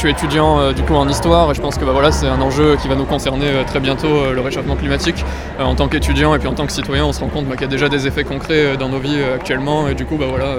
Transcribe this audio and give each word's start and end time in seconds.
suis 0.00 0.10
étudiant 0.10 0.72
du 0.72 0.82
coup 0.82 0.94
en 0.94 1.06
histoire 1.10 1.50
et 1.50 1.54
je 1.54 1.60
pense 1.60 1.76
que 1.76 1.84
bah, 1.84 1.92
voilà, 1.92 2.10
c'est 2.10 2.26
un 2.26 2.40
enjeu 2.40 2.76
qui 2.80 2.88
va 2.88 2.94
nous 2.94 3.04
concerner 3.04 3.50
très 3.66 3.80
bientôt, 3.80 4.32
le 4.32 4.40
réchauffement 4.40 4.74
climatique. 4.74 5.26
en 5.58 5.74
tant 5.74 5.88
qu'étudiant 5.88 6.34
et 6.34 6.38
puis 6.38 6.48
en 6.48 6.54
tant 6.54 6.64
que 6.64 6.72
citoyen, 6.72 7.04
on 7.04 7.12
se 7.12 7.20
rend 7.20 7.28
compte 7.28 7.44
bah, 7.44 7.52
qu'il 7.52 7.62
y 7.62 7.64
a 7.66 7.70
déjà 7.70 7.90
des 7.90 8.06
effets 8.06 8.24
concrets 8.24 8.78
dans 8.78 8.88
nos 8.88 8.98
vies 8.98 9.18
actuellement 9.34 9.88
et 9.88 9.94
du 9.94 10.06
coup 10.06 10.16
bah, 10.16 10.24
voilà, 10.30 10.54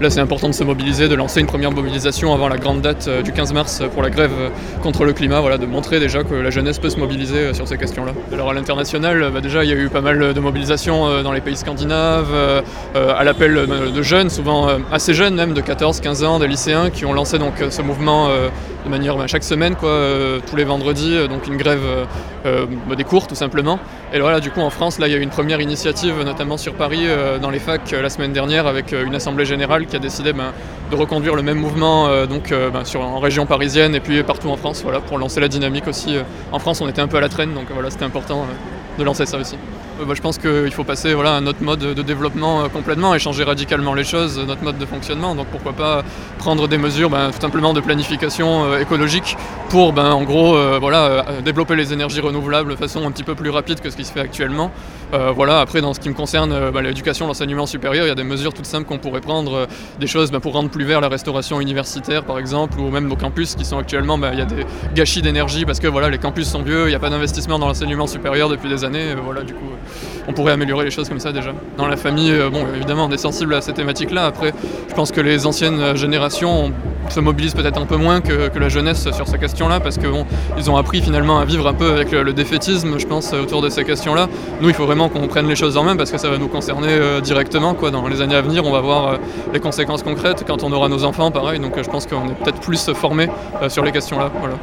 là 0.00 0.10
c'est 0.10 0.18
important 0.18 0.48
de 0.48 0.54
se 0.54 0.64
mobiliser, 0.64 1.06
de 1.06 1.14
lancer 1.14 1.38
une 1.38 1.46
première 1.46 1.70
mobilisation 1.70 2.34
avant 2.34 2.48
la 2.48 2.56
grande 2.56 2.80
date 2.80 3.08
du 3.22 3.30
15 3.30 3.52
mars 3.52 3.80
pour 3.94 4.02
la 4.02 4.10
grève 4.10 4.32
contre 4.82 5.04
le 5.04 5.12
climat, 5.12 5.38
voilà, 5.38 5.56
de 5.56 5.66
montrer 5.66 6.00
déjà 6.00 6.24
que 6.24 6.34
la 6.34 6.50
jeunesse 6.50 6.80
peut 6.80 6.90
se 6.90 6.98
mobiliser 6.98 7.54
sur 7.54 7.68
ces 7.68 7.78
questions-là. 7.78 8.10
Alors 8.32 8.50
à 8.50 8.54
l'international, 8.54 9.40
déjà 9.40 9.62
il 9.62 9.70
y 9.70 9.72
a 9.72 9.76
eu 9.76 9.88
pas 9.88 10.00
mal 10.00 10.34
de 10.34 10.40
mobilisations 10.40 11.22
dans 11.22 11.32
les 11.32 11.40
pays 11.40 11.56
scandinaves, 11.56 12.34
à 12.96 13.22
l'appel 13.22 13.68
de 13.94 14.02
jeunes, 14.02 14.30
souvent 14.30 14.66
assez 14.90 15.14
jeunes 15.14 15.36
même, 15.36 15.54
de 15.54 15.60
14-15 15.60 16.24
ans, 16.24 16.38
des 16.40 16.48
lycéens 16.48 16.90
qui 16.90 17.04
ont 17.04 17.12
lancé 17.12 17.38
donc 17.38 17.54
ce 17.70 17.82
mouvement 17.82 18.28
de 18.84 18.88
manière 18.88 19.16
bah, 19.16 19.26
chaque 19.26 19.44
semaine, 19.44 19.74
quoi, 19.74 20.08
tous 20.48 20.56
les 20.56 20.64
vendredis, 20.64 21.28
donc 21.28 21.46
une 21.46 21.56
grève 21.56 21.82
bah, 22.44 22.94
des 22.96 23.04
cours 23.04 23.26
tout 23.26 23.34
simplement. 23.34 23.78
Et 24.12 24.20
voilà, 24.20 24.40
du 24.40 24.50
coup 24.50 24.60
en 24.60 24.70
France, 24.70 24.98
là 24.98 25.08
il 25.08 25.12
y 25.12 25.14
a 25.14 25.18
eu 25.18 25.22
une 25.22 25.30
première 25.30 25.60
initiative, 25.60 26.14
notamment 26.24 26.56
sur 26.56 26.74
Paris, 26.74 27.06
dans 27.40 27.50
les 27.50 27.58
facs 27.58 27.90
la 27.92 28.08
semaine 28.08 28.32
dernière, 28.32 28.66
avec 28.66 28.92
une 28.92 29.14
assemblée 29.14 29.44
générale 29.44 29.86
qui 29.86 29.96
a 29.96 29.98
décidé 29.98 30.32
ben, 30.32 30.52
de 30.90 30.96
reconduire 30.96 31.34
le 31.34 31.42
même 31.42 31.58
mouvement 31.58 32.08
donc, 32.26 32.50
ben, 32.50 32.82
en 33.00 33.18
région 33.18 33.46
parisienne 33.46 33.94
et 33.94 34.00
puis 34.00 34.22
partout 34.22 34.48
en 34.48 34.56
France, 34.56 34.82
voilà, 34.82 35.00
pour 35.00 35.18
lancer 35.18 35.40
la 35.40 35.48
dynamique 35.48 35.86
aussi. 35.86 36.16
En 36.52 36.58
France, 36.58 36.80
on 36.80 36.88
était 36.88 37.02
un 37.02 37.08
peu 37.08 37.16
à 37.16 37.20
la 37.20 37.28
traîne, 37.28 37.54
donc 37.54 37.66
voilà, 37.72 37.90
c'était 37.90 38.04
important 38.04 38.46
de 38.98 39.04
lancer 39.04 39.26
ça 39.26 39.38
aussi. 39.38 39.56
Euh, 40.00 40.14
je 40.14 40.20
pense 40.20 40.38
qu'il 40.38 40.70
faut 40.72 40.84
passer 40.84 41.14
voilà, 41.14 41.34
à 41.34 41.38
un 41.38 41.46
autre 41.46 41.62
mode 41.62 41.80
de 41.80 42.02
développement 42.02 42.62
euh, 42.62 42.68
complètement 42.68 43.14
et 43.14 43.18
changer 43.18 43.44
radicalement 43.44 43.94
les 43.94 44.04
choses, 44.04 44.38
notre 44.38 44.62
mode 44.62 44.78
de 44.78 44.86
fonctionnement. 44.86 45.34
Donc 45.34 45.46
pourquoi 45.48 45.72
pas 45.72 46.02
prendre 46.38 46.68
des 46.68 46.78
mesures 46.78 47.10
ben, 47.10 47.30
tout 47.30 47.40
simplement 47.40 47.72
de 47.72 47.80
planification 47.80 48.64
euh, 48.64 48.80
écologique 48.80 49.36
pour 49.68 49.92
ben, 49.92 50.10
en 50.10 50.22
gros 50.22 50.56
voilà, 50.80 51.24
développer 51.44 51.76
les 51.76 51.92
énergies 51.92 52.20
renouvelables 52.20 52.70
de 52.70 52.76
façon 52.76 53.06
un 53.06 53.12
petit 53.12 53.22
peu 53.22 53.36
plus 53.36 53.50
rapide 53.50 53.80
que 53.80 53.88
ce 53.88 53.96
qui 53.96 54.04
se 54.04 54.12
fait 54.12 54.20
actuellement. 54.20 54.72
voilà, 55.12 55.60
après 55.60 55.80
dans 55.80 55.94
ce 55.94 56.00
qui 56.00 56.08
me 56.08 56.14
concerne 56.14 56.70
l'éducation, 56.80 57.28
l'enseignement 57.28 57.66
supérieur, 57.66 58.04
il 58.04 58.08
y 58.08 58.12
a 58.12 58.16
des 58.16 58.24
mesures 58.24 58.52
toutes 58.52 58.66
simples 58.66 58.88
qu'on 58.88 58.98
pourrait 58.98 59.20
prendre, 59.20 59.68
des 60.00 60.08
choses 60.08 60.32
pour 60.42 60.54
rendre 60.54 60.70
plus 60.70 60.84
vert 60.84 61.00
la 61.00 61.08
restauration 61.08 61.60
universitaire 61.60 62.24
par 62.24 62.40
exemple, 62.40 62.80
ou 62.80 62.90
même 62.90 63.06
nos 63.06 63.14
campus 63.14 63.54
qui 63.54 63.64
sont 63.64 63.78
actuellement, 63.78 64.18
il 64.32 64.38
y 64.40 64.42
a 64.42 64.44
des 64.44 64.66
gâchis 64.92 65.22
d'énergie 65.22 65.64
parce 65.64 65.78
que 65.78 65.86
voilà, 65.86 66.10
les 66.10 66.18
campus 66.18 66.48
sont 66.48 66.62
vieux, 66.62 66.86
il 66.86 66.90
n'y 66.90 66.96
a 66.96 67.00
pas 67.00 67.10
d'investissement 67.10 67.60
dans 67.60 67.68
l'enseignement 67.68 68.08
supérieur 68.08 68.48
depuis 68.48 68.68
des 68.68 68.82
années. 68.82 69.14
voilà, 69.22 69.42
du 69.42 69.54
coup, 69.54 69.70
on 70.28 70.32
pourrait 70.32 70.52
améliorer 70.52 70.84
les 70.84 70.90
choses 70.90 71.08
comme 71.08 71.20
ça 71.20 71.32
déjà. 71.32 71.52
Dans 71.76 71.86
la 71.86 71.96
famille, 71.96 72.30
euh, 72.32 72.50
bon, 72.50 72.64
évidemment, 72.74 73.06
on 73.06 73.10
est 73.10 73.18
sensible 73.18 73.54
à 73.54 73.60
ces 73.60 73.72
thématiques-là. 73.72 74.26
Après, 74.26 74.52
je 74.88 74.94
pense 74.94 75.10
que 75.12 75.20
les 75.20 75.46
anciennes 75.46 75.96
générations 75.96 76.72
se 77.08 77.20
mobilisent 77.20 77.54
peut-être 77.54 77.80
un 77.80 77.86
peu 77.86 77.96
moins 77.96 78.20
que, 78.20 78.50
la 78.58 78.68
jeunesse 78.68 79.08
sur 79.12 79.26
ces 79.26 79.38
questions-là, 79.38 79.80
parce 79.80 79.96
qu'ils 79.96 80.70
ont 80.70 80.76
appris 80.76 81.00
finalement 81.00 81.38
à 81.38 81.44
vivre 81.44 81.66
un 81.66 81.72
peu 81.72 81.90
avec 81.90 82.12
le, 82.12 82.32
défaitisme, 82.32 82.98
je 82.98 83.06
pense, 83.06 83.32
autour 83.32 83.62
de 83.62 83.70
ces 83.70 83.84
questions-là. 83.84 84.28
Nous, 84.60 84.68
il 84.68 84.74
faut 84.74 84.84
vraiment 84.84 85.08
qu'on 85.08 85.26
prenne 85.26 85.48
les 85.48 85.56
choses 85.56 85.76
en 85.78 85.84
main, 85.84 85.96
parce 85.96 86.10
que 86.10 86.18
ça 86.18 86.28
va 86.28 86.36
nous 86.36 86.48
concerner 86.48 86.90
euh, 86.90 87.20
directement. 87.20 87.74
Quoi. 87.74 87.90
Dans 87.90 88.06
les 88.06 88.20
années 88.20 88.36
à 88.36 88.42
venir, 88.42 88.66
on 88.66 88.70
va 88.70 88.80
voir 88.80 89.08
euh, 89.08 89.16
les 89.52 89.60
conséquences 89.60 90.02
concrètes 90.02 90.44
quand 90.46 90.62
on 90.62 90.72
aura 90.72 90.88
nos 90.88 91.04
enfants, 91.04 91.30
pareil. 91.30 91.58
Donc 91.58 91.82
je 91.82 91.88
pense 91.88 92.06
qu'on 92.06 92.28
est 92.28 92.34
peut-être 92.34 92.60
plus 92.60 92.90
formés 92.92 93.28
sur 93.68 93.84
les 93.84 93.92
questions-là. 93.92 94.30
Voilà 94.38 94.56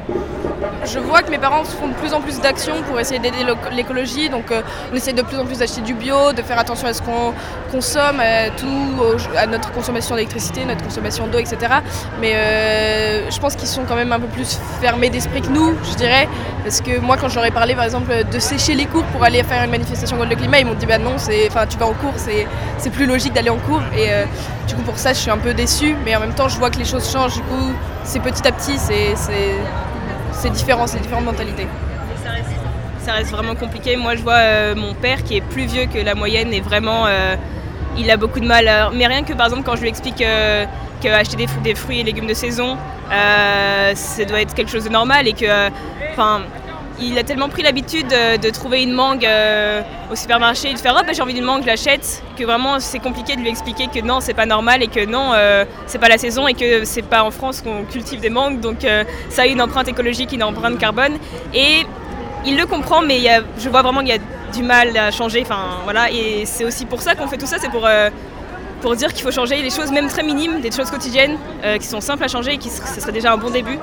je 0.87 0.99
vois 0.99 1.21
que 1.21 1.29
mes 1.29 1.37
parents 1.37 1.63
font 1.63 1.87
de 1.87 1.93
plus 1.93 2.13
en 2.13 2.21
plus 2.21 2.39
d'actions 2.39 2.81
pour 2.87 2.99
essayer 2.99 3.19
d'aider 3.19 3.45
l'écologie. 3.71 4.29
Donc 4.29 4.51
euh, 4.51 4.61
on 4.91 4.95
essaie 4.95 5.13
de 5.13 5.21
plus 5.21 5.37
en 5.37 5.45
plus 5.45 5.59
d'acheter 5.59 5.81
du 5.81 5.93
bio, 5.93 6.33
de 6.33 6.41
faire 6.41 6.59
attention 6.59 6.87
à 6.87 6.93
ce 6.93 7.01
qu'on 7.01 7.33
consomme, 7.71 8.19
à, 8.19 8.49
tout, 8.51 9.01
à 9.35 9.45
notre 9.47 9.71
consommation 9.71 10.15
d'électricité, 10.15 10.65
notre 10.65 10.83
consommation 10.83 11.27
d'eau, 11.27 11.39
etc. 11.39 11.57
Mais 12.21 12.33
euh, 12.35 13.29
je 13.29 13.39
pense 13.39 13.55
qu'ils 13.55 13.67
sont 13.67 13.83
quand 13.87 13.95
même 13.95 14.11
un 14.11 14.19
peu 14.19 14.27
plus 14.27 14.59
fermés 14.81 15.09
d'esprit 15.09 15.41
que 15.41 15.49
nous, 15.49 15.75
je 15.83 15.95
dirais. 15.95 16.27
Parce 16.63 16.81
que 16.81 16.99
moi, 16.99 17.17
quand 17.17 17.29
j'aurais 17.29 17.51
parlé 17.51 17.75
par 17.75 17.83
exemple 17.83 18.11
de 18.31 18.39
sécher 18.39 18.73
les 18.73 18.85
cours 18.85 19.03
pour 19.05 19.23
aller 19.23 19.43
faire 19.43 19.63
une 19.63 19.71
manifestation 19.71 20.17
contre 20.17 20.29
le 20.29 20.35
climat, 20.35 20.59
ils 20.59 20.65
m'ont 20.65 20.73
dit 20.73 20.85
bah 20.85 20.97
non, 20.97 21.15
tu 21.17 21.77
vas 21.77 21.87
en 21.87 21.93
cours, 21.93 22.13
c'est 22.17 22.89
plus 22.89 23.05
logique 23.05 23.33
d'aller 23.33 23.49
en 23.49 23.57
cours. 23.57 23.81
Et 23.95 24.11
euh, 24.11 24.25
du 24.67 24.75
coup, 24.75 24.81
pour 24.81 24.97
ça, 24.97 25.13
je 25.13 25.19
suis 25.19 25.31
un 25.31 25.37
peu 25.37 25.53
déçue. 25.53 25.95
Mais 26.05 26.15
en 26.15 26.19
même 26.19 26.33
temps, 26.33 26.47
je 26.47 26.57
vois 26.57 26.69
que 26.69 26.77
les 26.77 26.85
choses 26.85 27.09
changent. 27.11 27.35
Du 27.35 27.41
coup, 27.43 27.73
c'est 28.03 28.19
petit 28.19 28.47
à 28.47 28.51
petit, 28.51 28.77
c'est 28.77 29.15
c'est 30.37 30.51
différent, 30.51 30.87
c'est 30.87 30.99
différentes 30.99 31.25
mentalités. 31.25 31.67
Ça 32.99 33.13
reste, 33.13 33.31
vraiment 33.31 33.55
compliqué. 33.55 33.95
Moi, 33.95 34.15
je 34.15 34.21
vois 34.21 34.33
euh, 34.33 34.75
mon 34.75 34.93
père 34.93 35.23
qui 35.23 35.37
est 35.37 35.41
plus 35.41 35.65
vieux 35.65 35.85
que 35.85 35.97
la 35.97 36.13
moyenne 36.13 36.53
et 36.53 36.61
vraiment, 36.61 37.05
euh, 37.07 37.35
il 37.97 38.11
a 38.11 38.17
beaucoup 38.17 38.39
de 38.39 38.45
mal. 38.45 38.91
mais 38.93 39.07
rien 39.07 39.23
que 39.23 39.33
par 39.33 39.47
exemple, 39.47 39.63
quand 39.65 39.75
je 39.75 39.81
lui 39.81 39.89
explique 39.89 40.21
euh, 40.21 40.65
qu'acheter 41.01 41.37
des, 41.37 41.47
des, 41.63 41.73
fruits 41.73 42.01
et 42.01 42.03
légumes 42.03 42.27
de 42.27 42.33
saison, 42.33 42.77
ça 43.09 44.25
doit 44.27 44.41
être 44.41 44.53
quelque 44.53 44.69
chose 44.69 44.83
de 44.83 44.89
normal 44.89 45.27
et 45.27 45.33
que, 45.33 45.69
enfin, 46.11 46.41
il 46.99 47.17
a 47.17 47.23
tellement 47.23 47.49
pris 47.49 47.63
l'habitude 47.63 48.07
de, 48.07 48.49
trouver 48.49 48.81
une 48.81 48.93
mangue 48.93 49.25
euh, 49.25 49.81
au 50.11 50.15
supermarché 50.15 50.71
et 50.71 50.73
de 50.73 50.79
faire 50.79 50.95
oh, 50.97 51.11
j'ai 51.11 51.21
envie 51.21 51.33
d'une 51.33 51.43
mangue, 51.43 51.61
je 51.61 51.67
l'achète, 51.67 52.23
que 52.37 52.43
vraiment 52.43 52.79
c'est 52.79 52.99
compliqué 52.99 53.35
de 53.35 53.41
lui 53.41 53.49
expliquer 53.49 53.87
que 53.87 53.99
non, 53.99 54.19
c'est 54.19 54.33
pas 54.33 54.45
normal 54.45 54.81
et 54.81 54.87
que 54.87 55.05
non, 55.05 55.31
euh, 55.33 55.65
c'est 55.85 55.99
pas 55.99 56.09
la 56.09 56.17
saison 56.17 56.47
et 56.47 56.53
que 56.53 56.85
c'est 56.85 57.03
pas 57.03 57.23
en 57.23 57.31
France 57.31 57.61
qu'on 57.61 57.83
cultive 57.83 58.19
des 58.19 58.29
mangues, 58.29 58.59
donc 58.59 58.83
euh, 58.83 59.03
ça 59.29 59.43
a 59.43 59.45
une 59.45 59.61
empreinte 59.61 59.87
écologique, 59.87 60.31
une 60.31 60.43
empreinte 60.43 60.77
carbone. 60.79 61.17
Et 61.53 61.85
il 62.45 62.57
le 62.57 62.65
comprend, 62.65 63.01
mais 63.01 63.19
je 63.59 63.69
vois 63.69 63.81
vraiment 63.81 63.99
qu'il 63.99 64.09
y 64.09 64.13
a 64.13 64.53
du 64.53 64.63
mal 64.63 64.95
à 64.97 65.11
changer. 65.11 65.43
Voilà, 65.83 66.09
et 66.11 66.45
c'est 66.45 66.63
aussi 66.63 66.85
pour 66.85 67.01
ça 67.01 67.15
qu'on 67.15 67.27
fait 67.27 67.37
tout 67.37 67.47
ça, 67.47 67.57
c'est 67.59 67.69
pour 67.69 67.87
pour 68.79 68.95
dire 68.95 69.11
qu'il 69.11 69.23
faut 69.23 69.31
changer 69.31 69.61
les 69.63 69.71
choses, 69.71 69.91
même 69.91 70.07
très 70.07 70.21
minimes, 70.21 70.61
des 70.61 70.71
choses 70.71 70.91
quotidiennes 70.91 71.37
qui 71.79 71.87
sont 71.87 71.99
simples 71.99 72.23
à 72.23 72.27
changer 72.27 72.53
et 72.53 72.57
qui 72.57 72.69
ce 72.69 73.01
serait 73.01 73.11
déjà 73.11 73.33
un 73.33 73.37
bon 73.37 73.49
début. 73.49 73.77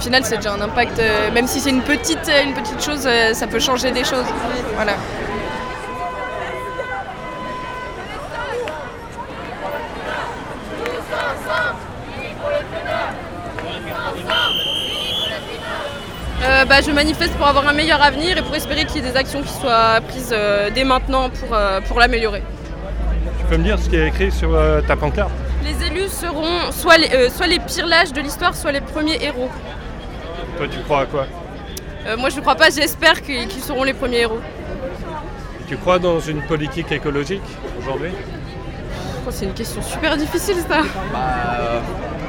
Au 0.00 0.02
final, 0.02 0.24
c'est 0.24 0.36
déjà 0.36 0.54
un 0.54 0.60
impact. 0.62 0.98
Euh, 0.98 1.30
même 1.30 1.46
si 1.46 1.60
c'est 1.60 1.68
une 1.68 1.82
petite, 1.82 2.26
euh, 2.30 2.44
une 2.44 2.54
petite 2.54 2.82
chose, 2.82 3.04
euh, 3.04 3.34
ça 3.34 3.46
peut 3.46 3.58
changer 3.58 3.90
des 3.90 4.04
choses. 4.04 4.24
Voilà. 4.74 4.94
bah, 16.68 16.82
je 16.86 16.90
manifeste 16.90 17.32
pour 17.34 17.46
avoir 17.46 17.66
un 17.68 17.72
meilleur 17.72 18.02
avenir 18.02 18.36
et 18.36 18.42
pour 18.42 18.54
espérer 18.54 18.84
qu'il 18.84 19.02
y 19.02 19.06
ait 19.06 19.10
des 19.10 19.16
actions 19.16 19.42
qui 19.42 19.52
soient 19.52 20.00
prises 20.06 20.34
dès 20.74 20.84
maintenant 20.84 21.30
pour, 21.30 21.56
pour 21.88 21.98
l'améliorer. 21.98 22.42
Tu 23.38 23.46
peux 23.46 23.56
me 23.56 23.64
dire 23.64 23.78
ce 23.78 23.88
qui 23.88 23.96
est 23.96 24.08
écrit 24.08 24.30
sur 24.30 24.50
ta 24.86 24.94
pancarte? 24.94 25.30
Les 25.64 25.86
élus 25.86 26.08
seront 26.08 26.70
soit 26.70 26.98
les, 26.98 27.30
soit 27.30 27.46
les 27.46 27.58
pires 27.60 27.86
lâches 27.86 28.12
de 28.12 28.20
l'histoire, 28.20 28.54
soit 28.54 28.72
les 28.72 28.82
premiers 28.82 29.22
héros. 29.22 29.48
Toi, 30.60 30.68
tu 30.70 30.78
crois 30.80 31.00
à 31.00 31.06
quoi 31.06 31.26
euh, 32.06 32.18
Moi, 32.18 32.28
je 32.28 32.36
ne 32.36 32.42
crois 32.42 32.54
pas. 32.54 32.68
J'espère 32.68 33.22
qu'ils 33.22 33.62
seront 33.62 33.82
les 33.82 33.94
premiers 33.94 34.18
héros. 34.18 34.40
tu 35.66 35.78
crois 35.78 35.98
dans 35.98 36.20
une 36.20 36.42
politique 36.42 36.92
écologique 36.92 37.40
aujourd'hui 37.80 38.10
oh, 39.26 39.30
C'est 39.30 39.46
une 39.46 39.54
question 39.54 39.80
super 39.80 40.18
difficile, 40.18 40.56
ça. 40.68 40.82
Bah, 41.14 41.80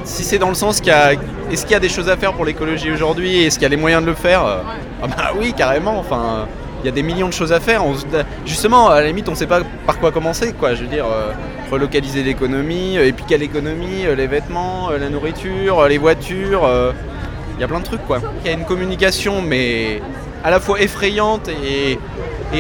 si 0.05 0.23
c'est 0.23 0.39
dans 0.39 0.47
le 0.47 0.55
sens 0.55 0.79
qu'il 0.79 0.93
y 0.93 0.95
a... 0.95 1.11
Est-ce 1.51 1.63
qu'il 1.63 1.73
y 1.73 1.75
a 1.75 1.81
des 1.81 1.89
choses 1.89 2.07
à 2.07 2.15
faire 2.15 2.31
pour 2.31 2.45
l'écologie 2.45 2.89
aujourd'hui 2.89 3.43
Est-ce 3.43 3.55
qu'il 3.55 3.63
y 3.63 3.65
a 3.65 3.69
les 3.69 3.75
moyens 3.75 4.01
de 4.01 4.07
le 4.07 4.15
faire 4.15 4.43
ah 4.45 5.07
Bah 5.07 5.33
oui, 5.37 5.51
carrément. 5.51 5.99
Enfin, 5.99 6.47
il 6.81 6.85
y 6.85 6.89
a 6.89 6.93
des 6.93 7.03
millions 7.03 7.27
de 7.27 7.33
choses 7.33 7.51
à 7.51 7.59
faire. 7.59 7.83
Justement, 8.45 8.87
à 8.87 9.01
la 9.01 9.07
limite, 9.07 9.27
on 9.27 9.31
ne 9.31 9.35
sait 9.35 9.45
pas 9.45 9.59
par 9.85 9.99
quoi 9.99 10.13
commencer. 10.13 10.53
Quoi. 10.53 10.73
Je 10.73 10.83
veux 10.83 10.89
dire, 10.89 11.05
euh, 11.05 11.33
relocaliser 11.69 12.23
l'économie, 12.23 12.95
et 12.95 13.11
puis 13.11 13.25
quelle 13.27 13.43
économie 13.43 14.05
Les 14.15 14.27
vêtements, 14.27 14.89
euh, 14.89 14.97
la 14.99 15.09
nourriture, 15.09 15.85
les 15.89 15.97
voitures. 15.97 16.65
Il 17.55 17.61
y 17.61 17.63
a 17.63 17.67
plein 17.67 17.79
de 17.79 17.85
trucs 17.85 18.05
quoi. 18.05 18.19
Il 18.43 18.47
y 18.47 18.53
a 18.53 18.57
une 18.57 18.65
communication 18.65 19.41
mais 19.41 20.01
à 20.43 20.49
la 20.49 20.59
fois 20.59 20.81
effrayante 20.81 21.49
et, 21.49 21.99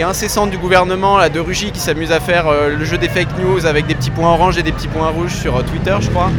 incessante 0.03 0.49
du 0.49 0.57
gouvernement, 0.57 1.17
de 1.27 1.39
Rugy 1.39 1.71
qui 1.71 1.79
s'amuse 1.79 2.11
à 2.11 2.19
faire 2.19 2.47
euh, 2.47 2.75
le 2.75 2.85
jeu 2.85 2.97
des 2.97 3.09
fake 3.09 3.37
news 3.39 3.65
avec 3.65 3.87
des 3.87 3.95
petits 3.95 4.09
points 4.09 4.29
orange 4.31 4.57
et 4.57 4.63
des 4.63 4.71
petits 4.71 4.87
points 4.87 5.09
rouges 5.09 5.33
sur 5.33 5.57
euh, 5.57 5.63
Twitter 5.63 5.95
je 5.99 6.09
crois. 6.09 6.29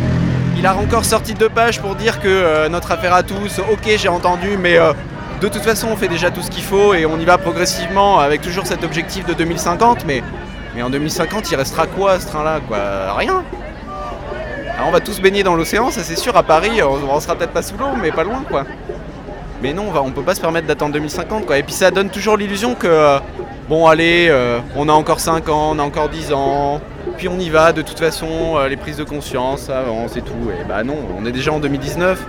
Il 0.56 0.66
a 0.66 0.76
encore 0.76 1.04
sorti 1.04 1.34
deux 1.34 1.48
pages 1.48 1.80
pour 1.80 1.94
dire 1.94 2.20
que 2.20 2.28
euh, 2.28 2.68
notre 2.68 2.92
affaire 2.92 3.14
à 3.14 3.22
tous, 3.22 3.60
ok 3.70 3.90
j'ai 3.96 4.08
entendu 4.08 4.56
mais 4.56 4.78
de 5.40 5.48
toute 5.48 5.62
façon 5.62 5.88
on 5.92 5.96
fait 5.96 6.08
déjà 6.08 6.30
tout 6.30 6.42
ce 6.42 6.50
qu'il 6.50 6.64
faut 6.64 6.94
et 6.94 7.04
on 7.04 7.18
y 7.18 7.24
va 7.24 7.36
progressivement 7.36 8.20
avec 8.20 8.40
toujours 8.40 8.66
cet 8.66 8.84
objectif 8.84 9.26
de 9.26 9.34
2050 9.34 10.04
mais, 10.06 10.22
mais 10.74 10.82
en 10.82 10.90
2050 10.90 11.50
il 11.50 11.56
restera 11.56 11.86
quoi 11.86 12.18
ce 12.20 12.26
train 12.26 12.44
là 12.44 12.60
quoi? 12.66 12.78
Rien 13.16 13.44
on 14.86 14.90
va 14.90 15.00
tous 15.00 15.20
baigner 15.20 15.42
dans 15.42 15.54
l'océan, 15.54 15.90
ça 15.90 16.02
c'est 16.02 16.16
sûr, 16.16 16.36
à 16.36 16.42
Paris, 16.42 16.82
on, 16.82 17.20
sera 17.20 17.34
peut-être 17.34 17.52
pas 17.52 17.62
sous 17.62 17.76
l'eau, 17.76 17.90
mais 18.00 18.10
pas 18.10 18.24
loin 18.24 18.42
quoi. 18.48 18.64
Mais 19.62 19.72
non, 19.72 19.84
on, 19.94 19.98
on 19.98 20.10
peut 20.10 20.22
pas 20.22 20.34
se 20.34 20.40
permettre 20.40 20.66
d'attendre 20.66 20.92
2050 20.94 21.46
quoi. 21.46 21.58
Et 21.58 21.62
puis 21.62 21.72
ça 21.72 21.90
donne 21.90 22.10
toujours 22.10 22.36
l'illusion 22.36 22.74
que, 22.74 22.86
euh, 22.86 23.18
bon 23.68 23.86
allez, 23.86 24.28
euh, 24.28 24.58
on 24.76 24.88
a 24.88 24.92
encore 24.92 25.20
5 25.20 25.48
ans, 25.48 25.72
on 25.74 25.78
a 25.78 25.82
encore 25.82 26.08
10 26.08 26.32
ans, 26.32 26.80
puis 27.16 27.28
on 27.28 27.38
y 27.38 27.48
va, 27.48 27.72
de 27.72 27.82
toute 27.82 27.98
façon, 27.98 28.56
euh, 28.56 28.68
les 28.68 28.76
prises 28.76 28.96
de 28.96 29.04
conscience, 29.04 29.62
ça 29.62 29.80
avance 29.80 30.16
et 30.16 30.22
tout. 30.22 30.50
Et 30.50 30.64
bah 30.64 30.82
non, 30.82 30.96
on 31.18 31.24
est 31.26 31.32
déjà 31.32 31.52
en 31.52 31.60
2019. 31.60 32.24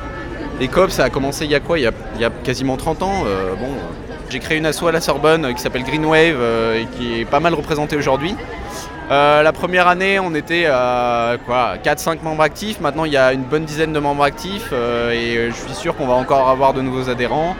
Les 0.59 0.67
COP, 0.67 0.91
ça 0.91 1.05
a 1.05 1.09
commencé 1.09 1.45
il 1.45 1.51
y 1.51 1.55
a 1.55 1.59
quoi? 1.59 1.79
Il 1.79 1.83
y 1.83 2.25
a, 2.25 2.29
quasiment 2.43 2.77
30 2.77 3.01
ans. 3.03 3.23
j'ai 4.29 4.39
créé 4.39 4.57
une 4.57 4.67
asso 4.67 4.83
à 4.87 4.91
la 4.91 5.01
Sorbonne 5.01 5.51
qui 5.55 5.61
s'appelle 5.61 5.83
Green 5.83 6.05
Wave 6.05 6.37
et 6.75 6.87
qui 6.95 7.21
est 7.21 7.25
pas 7.25 7.39
mal 7.39 7.55
représentée 7.55 7.97
aujourd'hui. 7.97 8.35
Euh, 9.11 9.43
la 9.43 9.51
première 9.51 9.87
année, 9.87 10.19
on 10.19 10.33
était 10.33 10.65
à 10.65 11.35
quoi 11.45 11.73
4-5 11.83 12.23
membres 12.23 12.41
actifs. 12.41 12.79
Maintenant, 12.79 13.05
il 13.05 13.11
y 13.11 13.17
a 13.17 13.33
une 13.33 13.43
bonne 13.43 13.65
dizaine 13.65 13.93
de 13.93 13.99
membres 13.99 14.23
actifs 14.23 14.69
euh, 14.71 15.11
et 15.11 15.51
je 15.51 15.55
suis 15.55 15.73
sûr 15.73 15.95
qu'on 15.95 16.07
va 16.07 16.13
encore 16.13 16.49
avoir 16.49 16.73
de 16.73 16.81
nouveaux 16.81 17.09
adhérents. 17.09 17.55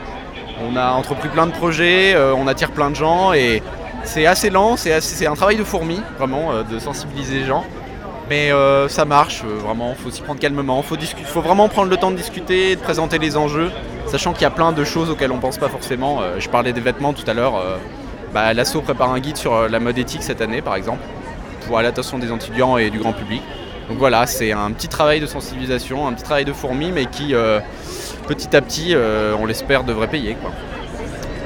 On 0.68 0.76
a 0.78 0.92
entrepris 0.92 1.30
plein 1.30 1.46
de 1.46 1.52
projets, 1.52 2.14
euh, 2.16 2.34
on 2.36 2.48
attire 2.48 2.72
plein 2.72 2.90
de 2.90 2.96
gens 2.96 3.34
et 3.34 3.62
c'est 4.04 4.26
assez 4.26 4.50
lent, 4.50 4.78
c'est 4.78 5.26
un 5.28 5.36
travail 5.36 5.58
de 5.58 5.64
fourmi, 5.64 6.00
vraiment, 6.18 6.52
euh, 6.52 6.64
de 6.64 6.80
sensibiliser 6.80 7.40
les 7.40 7.46
gens. 7.46 7.66
Mais 8.30 8.52
euh, 8.52 8.88
ça 8.88 9.04
marche, 9.04 9.44
euh, 9.44 9.58
vraiment, 9.60 9.94
faut 9.96 10.10
s'y 10.10 10.22
prendre 10.22 10.40
calmement. 10.40 10.82
Discu- 10.82 11.26
faut 11.26 11.42
vraiment 11.42 11.68
prendre 11.68 11.90
le 11.90 11.98
temps 11.98 12.10
de 12.12 12.16
discuter, 12.16 12.76
de 12.78 12.82
présenter 12.82 13.18
les 13.20 13.36
enjeux, 13.36 13.70
sachant 14.08 14.32
qu'il 14.32 14.44
y 14.44 14.46
a 14.46 14.50
plein 14.50 14.72
de 14.72 14.84
choses 14.86 15.10
auxquelles 15.10 15.32
on 15.32 15.40
pense 15.40 15.58
pas 15.58 15.68
forcément. 15.70 16.20
Euh, 16.22 16.36
je 16.40 16.48
parlais 16.50 16.72
des 16.72 16.80
vêtements 16.82 17.12
tout 17.14 17.30
à 17.30 17.34
l'heure. 17.34 17.58
euh, 17.58 17.78
bah, 18.34 18.54
L'asso 18.54 18.78
prépare 18.82 19.12
un 19.12 19.20
guide 19.20 19.36
sur 19.38 19.54
euh, 19.54 19.68
la 19.68 19.80
mode 19.82 19.98
éthique 19.98 20.24
cette 20.24 20.42
année, 20.42 20.62
par 20.62 20.76
exemple, 20.76 21.00
pour 21.68 21.82
l'attention 21.82 22.20
des 22.20 22.32
étudiants 22.32 22.78
et 22.78 22.90
du 22.90 23.00
grand 23.00 23.14
public. 23.14 23.42
Donc 23.90 23.98
voilà, 23.98 24.26
c'est 24.26 24.52
un 24.52 24.72
petit 24.72 24.88
travail 24.88 25.20
de 25.20 25.26
sensibilisation, 25.26 26.08
un 26.08 26.14
petit 26.14 26.24
travail 26.24 26.46
de 26.46 26.54
fourmi, 26.54 26.92
mais 26.92 27.06
qui, 27.06 27.34
euh, 27.34 27.60
petit 28.28 28.56
à 28.56 28.62
petit, 28.62 28.96
euh, 28.96 29.36
on 29.40 29.46
l'espère, 29.46 29.84
devrait 29.84 30.08
payer. 30.08 30.36
Quoi. 30.42 30.52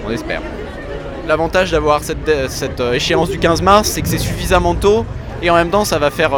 On 0.05 0.11
espère. 0.11 0.41
L'avantage 1.27 1.71
d'avoir 1.71 2.03
cette, 2.03 2.29
euh, 2.29 2.93
échéance 2.93 3.29
du 3.29 3.39
15 3.39 3.61
mars, 3.61 3.89
c'est 3.89 4.01
que 4.01 4.07
c'est 4.07 4.17
suffisamment 4.17 4.75
tôt 4.75 5.05
et 5.41 5.49
en 5.49 5.55
même 5.55 5.69
temps 5.69 5.85
ça 5.85 5.99
va 5.99 6.09
faire 6.09 6.31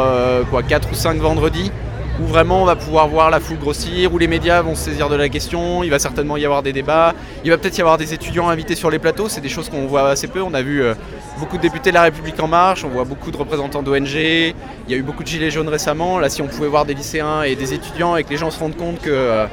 quoi 0.50 0.62
4 0.62 0.90
ou 0.90 0.94
5 0.94 1.16
vendredis 1.18 1.72
où 2.20 2.26
vraiment 2.26 2.62
on 2.62 2.64
va 2.64 2.76
pouvoir 2.76 3.08
voir 3.08 3.30
la 3.30 3.40
foule 3.40 3.58
grossir, 3.58 4.12
où 4.12 4.18
les 4.18 4.26
médias 4.26 4.60
vont 4.62 4.74
se 4.74 4.84
saisir 4.84 5.08
de 5.08 5.16
la 5.16 5.28
question, 5.28 5.82
il 5.82 5.90
va 5.90 5.98
certainement 5.98 6.36
y 6.36 6.44
avoir 6.44 6.62
des 6.62 6.72
débats, 6.72 7.14
il 7.44 7.50
va 7.50 7.58
peut-être 7.58 7.78
y 7.78 7.80
avoir 7.80 7.98
des 7.98 8.12
étudiants 8.12 8.48
invités 8.48 8.74
sur 8.74 8.90
les 8.90 8.98
plateaux, 8.98 9.28
c'est 9.28 9.40
des 9.40 9.48
choses 9.48 9.68
qu'on 9.68 9.86
voit 9.86 10.08
assez 10.08 10.28
peu, 10.28 10.42
on 10.42 10.52
a 10.54 10.62
vu 10.62 10.82
euh, 10.82 10.94
beaucoup 11.38 11.56
de 11.56 11.62
députés 11.62 11.90
de 11.90 11.94
la 11.94 12.02
République 12.02 12.40
en 12.40 12.48
marche, 12.48 12.84
on 12.84 12.88
voit 12.88 13.04
beaucoup 13.04 13.30
de 13.30 13.36
représentants 13.36 13.82
d'ONG, 13.82 14.08
il 14.14 14.54
y 14.88 14.94
a 14.94 14.96
eu 14.96 15.02
beaucoup 15.02 15.22
de 15.22 15.28
gilets 15.28 15.50
jaunes 15.50 15.68
récemment, 15.68 16.18
là 16.18 16.28
si 16.28 16.42
on 16.42 16.46
pouvait 16.46 16.68
voir 16.68 16.84
des 16.84 16.94
lycéens 16.94 17.42
et 17.42 17.56
des 17.56 17.72
étudiants 17.72 18.16
et 18.16 18.24
que 18.24 18.30
les 18.30 18.36
gens 18.36 18.50
se 18.50 18.58
rendent 18.58 18.76
compte 18.76 19.00
que 19.00 19.10
euh, 19.10 19.46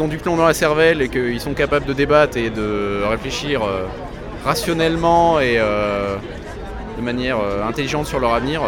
ont 0.00 0.08
du 0.08 0.18
plomb 0.18 0.36
dans 0.36 0.46
la 0.46 0.54
cervelle 0.54 1.00
et 1.00 1.08
qu'ils 1.08 1.40
sont 1.40 1.54
capables 1.54 1.86
de 1.86 1.92
débattre 1.92 2.36
et 2.36 2.50
de 2.50 3.02
réfléchir 3.08 3.62
euh, 3.62 3.86
rationnellement 4.44 5.40
et 5.40 5.58
de 5.58 7.02
manière 7.02 7.38
intelligente 7.66 8.06
sur 8.06 8.20
leur 8.20 8.32
avenir, 8.32 8.62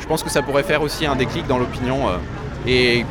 je 0.00 0.06
pense 0.06 0.22
que 0.22 0.30
ça 0.30 0.42
pourrait 0.42 0.62
faire 0.62 0.82
aussi 0.82 1.06
un 1.06 1.16
déclic 1.16 1.46
dans 1.46 1.58
l'opinion 1.58 2.08
et 2.66 3.04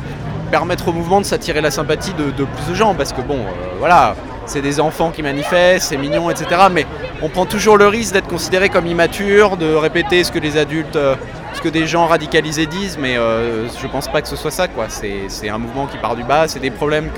permettre 0.50 0.88
au 0.88 0.92
mouvement 0.92 1.20
de 1.20 1.26
s'attirer 1.26 1.60
la 1.60 1.70
sympathie 1.70 2.12
de, 2.14 2.30
plus 2.30 2.70
de 2.70 2.74
gens 2.74 2.94
parce 2.94 3.12
que 3.12 3.20
bon, 3.20 3.38
euh, 3.38 3.74
voilà, 3.78 4.14
c'est 4.46 4.60
des 4.60 4.80
enfants 4.80 5.10
qui 5.10 5.22
manifestent, 5.22 5.88
c'est 5.88 5.96
mignon, 5.96 6.30
etc. 6.30 6.46
Mais 6.70 6.86
on 7.22 7.28
prend 7.28 7.46
toujours 7.46 7.76
le 7.76 7.88
risque 7.88 8.12
d'être 8.12 8.28
considéré 8.28 8.68
comme 8.68 8.86
immature, 8.86 9.56
de 9.56 9.74
répéter 9.74 10.24
ce 10.24 10.32
que 10.32 10.38
les 10.38 10.56
adultes, 10.56 10.96
euh, 10.96 11.14
ce 11.54 11.60
que 11.60 11.68
des 11.68 11.86
gens 11.86 12.06
radicalisés 12.06 12.66
disent, 12.66 12.98
mais 12.98 13.16
euh, 13.16 13.68
je 13.68 13.86
pense 13.86 14.08
pas 14.08 14.20
que 14.20 14.28
ce 14.28 14.36
soit 14.36 14.50
ça, 14.50 14.68
quoi. 14.68 14.86
C'est 14.88 15.48
un 15.48 15.58
mouvement 15.58 15.86
qui 15.86 15.96
part 15.98 16.16
du 16.16 16.24
bas, 16.24 16.48
c'est 16.48 16.60
des 16.60 16.70
problèmes 16.70 17.10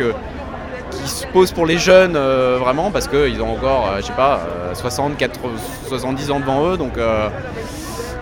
qui 0.91 1.09
se 1.09 1.27
posent 1.27 1.53
pour 1.53 1.67
les 1.67 1.79
jeunes 1.79 2.17
euh, 2.17 2.59
vraiment 2.61 2.91
parce 2.91 3.09
qu'ils 3.09 3.41
ont 3.43 3.51
encore, 3.51 3.89
je 3.99 4.03
sais 4.07 4.13
pas, 4.13 4.41
euh, 4.71 4.75
60, 4.75 5.17
80, 5.17 5.49
70 5.89 6.31
ans 6.31 6.41
devant 6.41 6.69
eux, 6.69 6.77
donc 6.77 6.93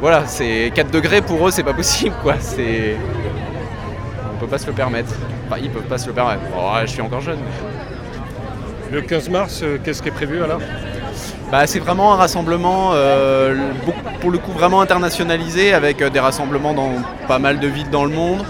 voilà, 0.00 0.26
c'est 0.26 0.70
4 0.74 0.90
degrés 0.90 1.22
pour 1.22 1.46
eux, 1.46 1.50
c'est 1.50 1.62
pas 1.62 1.74
possible, 1.74 2.14
quoi. 2.22 2.34
C'est 2.38 2.96
pas 4.54 4.58
se 4.58 4.66
le 4.68 4.72
permettre. 4.72 5.12
Enfin, 5.48 5.60
ils 5.60 5.68
peuvent 5.68 5.82
pas 5.82 5.98
se 5.98 6.06
le 6.06 6.12
permettre. 6.12 6.40
Je 6.82 6.86
suis 6.86 7.02
encore 7.02 7.20
jeune. 7.20 7.38
mais- 7.38 8.94
Le 8.94 9.00
15 9.02 9.28
mars, 9.28 9.60
euh, 9.64 9.78
qu'est-ce 9.82 10.00
qui 10.00 10.08
est 10.10 10.12
prévu 10.12 10.44
alors? 10.44 10.60
Bah, 11.50 11.66
c'est 11.66 11.80
vraiment 11.80 12.12
un 12.14 12.16
rassemblement, 12.16 12.90
euh, 12.92 13.56
pour 14.20 14.30
le 14.30 14.38
coup, 14.38 14.52
vraiment 14.52 14.80
internationalisé, 14.80 15.74
avec 15.74 16.00
euh, 16.02 16.08
des 16.10 16.20
rassemblements 16.20 16.72
dans 16.72 16.90
pas 17.26 17.40
mal 17.40 17.58
de 17.58 17.66
villes 17.66 17.90
dans 17.90 18.04
le 18.04 18.12
monde. 18.12 18.44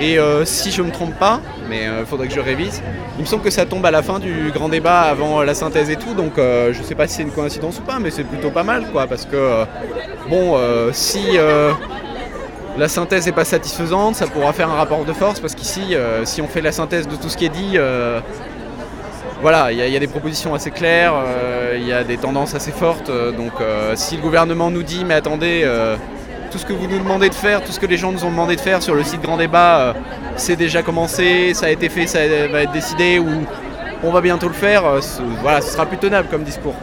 Et 0.00 0.18
euh, 0.18 0.44
si 0.44 0.72
je 0.72 0.82
me 0.82 0.90
trompe 0.90 1.14
pas, 1.20 1.38
mais 1.70 1.82
il 2.00 2.04
faudrait 2.06 2.26
que 2.26 2.34
je 2.34 2.40
révise, 2.40 2.82
il 3.16 3.20
me 3.20 3.26
semble 3.26 3.44
que 3.44 3.50
ça 3.50 3.64
tombe 3.64 3.86
à 3.86 3.92
la 3.92 4.02
fin 4.02 4.18
du 4.18 4.50
grand 4.52 4.68
débat 4.68 5.02
avant 5.02 5.40
la 5.44 5.54
synthèse 5.54 5.88
et 5.88 5.94
tout, 5.96 6.14
donc 6.14 6.36
euh, 6.36 6.72
je 6.72 6.82
sais 6.82 6.96
pas 6.96 7.06
si 7.06 7.14
c'est 7.18 7.22
une 7.22 7.30
coïncidence 7.30 7.78
ou 7.78 7.82
pas, 7.82 8.00
mais 8.00 8.10
c'est 8.10 8.24
plutôt 8.24 8.50
pas 8.50 8.64
mal, 8.64 8.86
quoi, 8.92 9.06
parce 9.06 9.24
que, 9.24 9.64
bon, 10.28 10.58
si 10.92 11.38
la 12.76 12.88
synthèse 12.88 13.26
n'est 13.26 13.32
pas 13.32 13.44
satisfaisante, 13.44 14.16
ça 14.16 14.26
pourra 14.26 14.52
faire 14.52 14.68
un 14.70 14.74
rapport 14.74 15.04
de 15.04 15.12
force, 15.12 15.40
parce 15.40 15.54
qu'ici, 15.54 15.94
euh, 15.94 16.24
si 16.24 16.42
on 16.42 16.48
fait 16.48 16.60
la 16.60 16.72
synthèse 16.72 17.06
de 17.06 17.16
tout 17.16 17.28
ce 17.28 17.36
qui 17.36 17.46
est 17.46 17.50
dit, 17.50 17.72
euh, 17.76 18.20
voilà, 19.40 19.70
il 19.72 19.78
y, 19.78 19.96
a- 19.96 19.98
des 20.00 20.06
propositions 20.06 20.54
assez 20.54 20.70
claires, 20.70 21.12
euh, 21.14 21.76
il 21.78 21.86
y 21.86 21.92
a 21.92 22.02
des 22.02 22.16
tendances 22.16 22.54
assez 22.54 22.72
fortes. 22.72 23.10
donc 23.36 23.52
si 23.94 24.16
le 24.16 24.22
gouvernement 24.22 24.70
nous 24.70 24.82
dit 24.82 25.04
mais 25.04 25.14
attendez, 25.14 25.68
tout 26.50 26.58
ce 26.58 26.64
que 26.66 26.72
vous 26.72 26.86
nous 26.86 26.98
demandez 26.98 27.28
de 27.28 27.34
faire, 27.34 27.62
tout 27.62 27.72
ce 27.72 27.78
que 27.80 27.86
les 27.86 27.96
gens 27.96 28.10
nous 28.12 28.24
ont 28.24 28.30
demandé 28.30 28.56
de 28.56 28.60
faire 28.60 28.82
sur 28.82 28.94
le 28.94 29.02
site 29.04 29.20
Grand 29.22 29.36
Débat, 29.36 29.94
c'est 30.36 30.56
déjà 30.56 30.82
commencé, 30.82 31.52
ça 31.54 31.66
a 31.66 31.70
été 31.70 31.88
fait, 31.88 32.06
ça 32.06 32.20
va 32.50 32.62
être 32.62 32.72
décidé 32.72 33.18
ou 33.18 33.28
on 34.02 34.10
va 34.10 34.20
bientôt 34.20 34.48
le 34.48 34.54
faire, 34.54 34.84
voilà, 35.42 35.60
ce 35.60 35.70
sera 35.72 35.84
plus 35.86 35.98
tenable 35.98 36.28
comme 36.30 36.42
discours. 36.42 36.74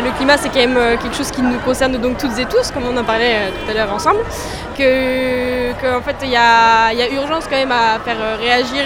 Le 0.00 0.10
climat, 0.16 0.36
c'est 0.36 0.48
quand 0.48 0.60
même 0.60 0.76
euh, 0.76 0.96
quelque 0.96 1.16
chose 1.16 1.30
qui 1.30 1.42
nous 1.42 1.58
concerne 1.58 1.96
donc 1.98 2.18
toutes 2.18 2.38
et 2.38 2.44
tous, 2.44 2.70
comme 2.70 2.84
on 2.84 2.96
en 2.96 3.04
parlait 3.04 3.34
euh, 3.34 3.50
tout 3.50 3.70
à 3.70 3.74
l'heure 3.74 3.92
ensemble. 3.92 4.20
Que, 4.76 5.96
en 5.96 6.00
fait, 6.02 6.16
il 6.22 6.30
y 6.30 6.36
a, 6.36 6.92
urgence 7.12 7.44
quand 7.44 7.56
même 7.56 7.72
à 7.72 7.98
faire 8.04 8.16
euh, 8.20 8.36
réagir 8.40 8.84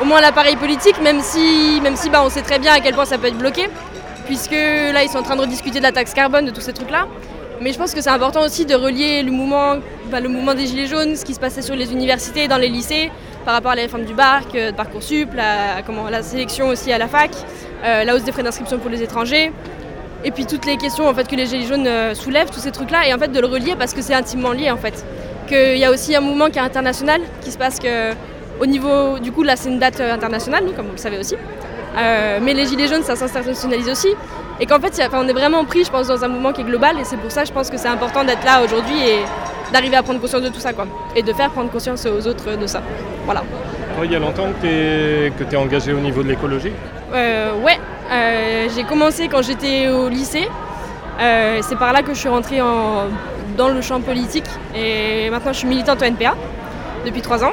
au 0.00 0.04
moins 0.04 0.20
l'appareil 0.20 0.56
politique, 0.56 1.00
même 1.02 1.20
si, 1.20 1.80
même 1.82 1.96
si 1.96 2.08
bah, 2.08 2.22
on 2.24 2.30
sait 2.30 2.42
très 2.42 2.58
bien 2.58 2.72
à 2.72 2.80
quel 2.80 2.94
point 2.94 3.04
ça 3.04 3.18
peut 3.18 3.26
être 3.26 3.38
bloqué, 3.38 3.68
puisque 4.26 4.52
là, 4.52 5.02
ils 5.02 5.08
sont 5.08 5.18
en 5.18 5.22
train 5.22 5.36
de 5.36 5.42
rediscuter 5.42 5.78
de 5.78 5.84
la 5.84 5.92
taxe 5.92 6.14
carbone, 6.14 6.46
de 6.46 6.50
tous 6.50 6.60
ces 6.60 6.72
trucs-là. 6.72 7.06
Mais 7.60 7.72
je 7.72 7.78
pense 7.78 7.92
que 7.92 8.00
c'est 8.00 8.10
important 8.10 8.42
aussi 8.42 8.64
de 8.64 8.74
relier 8.74 9.22
le 9.22 9.32
mouvement, 9.32 9.76
bah, 10.10 10.20
le 10.20 10.28
mouvement 10.28 10.54
des 10.54 10.66
Gilets 10.66 10.86
jaunes, 10.86 11.16
ce 11.16 11.24
qui 11.24 11.34
se 11.34 11.40
passait 11.40 11.62
sur 11.62 11.74
les 11.74 11.92
universités, 11.92 12.46
dans 12.46 12.58
les 12.58 12.68
lycées, 12.68 13.10
par 13.44 13.54
rapport 13.54 13.72
à 13.72 13.74
la 13.74 13.82
réforme 13.82 14.04
du 14.04 14.14
BARC, 14.14 14.52
de 14.52 14.70
Parcoursup, 14.70 15.34
la, 15.34 15.82
la 16.10 16.22
sélection 16.22 16.68
aussi 16.68 16.92
à 16.92 16.98
la 16.98 17.08
fac, 17.08 17.30
la 17.82 18.14
hausse 18.14 18.22
des 18.22 18.32
frais 18.32 18.42
d'inscription 18.42 18.78
pour 18.78 18.90
les 18.90 19.02
étrangers. 19.02 19.52
Et 20.24 20.30
puis 20.30 20.46
toutes 20.46 20.66
les 20.66 20.76
questions 20.76 21.06
en 21.08 21.14
fait, 21.14 21.28
que 21.28 21.36
les 21.36 21.46
Gilets 21.46 21.66
jaunes 21.66 21.86
euh, 21.86 22.14
soulèvent, 22.14 22.50
tous 22.50 22.60
ces 22.60 22.72
trucs-là, 22.72 23.06
et 23.06 23.14
en 23.14 23.18
fait 23.18 23.28
de 23.28 23.40
le 23.40 23.46
relier 23.46 23.74
parce 23.78 23.94
que 23.94 24.02
c'est 24.02 24.14
intimement 24.14 24.52
lié 24.52 24.70
en 24.70 24.76
fait. 24.76 25.04
Qu'il 25.46 25.78
y 25.78 25.84
a 25.84 25.90
aussi 25.90 26.14
un 26.16 26.20
mouvement 26.20 26.50
qui 26.50 26.58
est 26.58 26.62
international, 26.62 27.20
qui 27.40 27.50
se 27.52 27.58
passe 27.58 27.78
que 27.78 28.12
au 28.60 28.66
niveau, 28.66 29.18
du 29.20 29.30
coup 29.30 29.44
là 29.44 29.54
c'est 29.56 29.68
une 29.68 29.78
date 29.78 30.00
euh, 30.00 30.12
internationale, 30.12 30.64
nous, 30.66 30.72
comme 30.72 30.86
vous 30.86 30.92
le 30.92 30.98
savez 30.98 31.18
aussi. 31.18 31.36
Euh, 31.96 32.38
mais 32.42 32.52
les 32.52 32.66
Gilets 32.66 32.88
jaunes 32.88 33.02
ça 33.04 33.16
s'internationalise 33.16 33.88
aussi. 33.88 34.08
Et 34.60 34.66
qu'en 34.66 34.80
fait 34.80 34.98
a- 35.00 35.08
on 35.12 35.28
est 35.28 35.32
vraiment 35.32 35.64
pris 35.64 35.84
je 35.84 35.90
pense 35.90 36.08
dans 36.08 36.24
un 36.24 36.28
mouvement 36.28 36.52
qui 36.52 36.62
est 36.62 36.64
global 36.64 36.96
et 37.00 37.04
c'est 37.04 37.16
pour 37.16 37.30
ça 37.30 37.44
je 37.44 37.52
pense 37.52 37.70
que 37.70 37.76
c'est 37.78 37.88
important 37.88 38.24
d'être 38.24 38.44
là 38.44 38.60
aujourd'hui 38.64 38.98
et 39.00 39.20
d'arriver 39.72 39.96
à 39.96 40.02
prendre 40.02 40.20
conscience 40.20 40.42
de 40.42 40.48
tout 40.48 40.58
ça 40.58 40.72
quoi. 40.72 40.86
Et 41.14 41.22
de 41.22 41.32
faire 41.32 41.50
prendre 41.50 41.70
conscience 41.70 42.04
aux 42.06 42.26
autres 42.26 42.56
de 42.56 42.66
ça. 42.66 42.82
Voilà. 43.24 43.42
Toi, 43.96 44.04
il 44.06 44.12
y 44.12 44.16
a 44.16 44.18
longtemps 44.18 44.48
que 44.62 44.66
tu 45.44 45.54
es, 45.54 45.56
engagé 45.56 45.92
au 45.92 45.98
niveau 46.00 46.22
de 46.22 46.28
l'écologie? 46.28 46.72
Euh, 47.12 47.52
ouais, 47.64 47.78
euh, 48.10 48.68
j'ai 48.74 48.84
commencé 48.84 49.28
quand 49.28 49.42
j'étais 49.42 49.88
au 49.88 50.08
lycée. 50.08 50.48
Euh, 51.20 51.58
c'est 51.62 51.76
par 51.76 51.92
là 51.92 52.02
que 52.02 52.14
je 52.14 52.18
suis 52.18 52.28
rentrée 52.28 52.60
en- 52.62 53.06
dans 53.56 53.68
le 53.68 53.80
champ 53.82 54.00
politique 54.00 54.44
et 54.74 55.28
maintenant 55.30 55.52
je 55.52 55.58
suis 55.58 55.66
militante 55.68 56.00
au 56.00 56.04
NPA 56.04 56.34
depuis 57.04 57.22
trois 57.22 57.42
ans. 57.44 57.50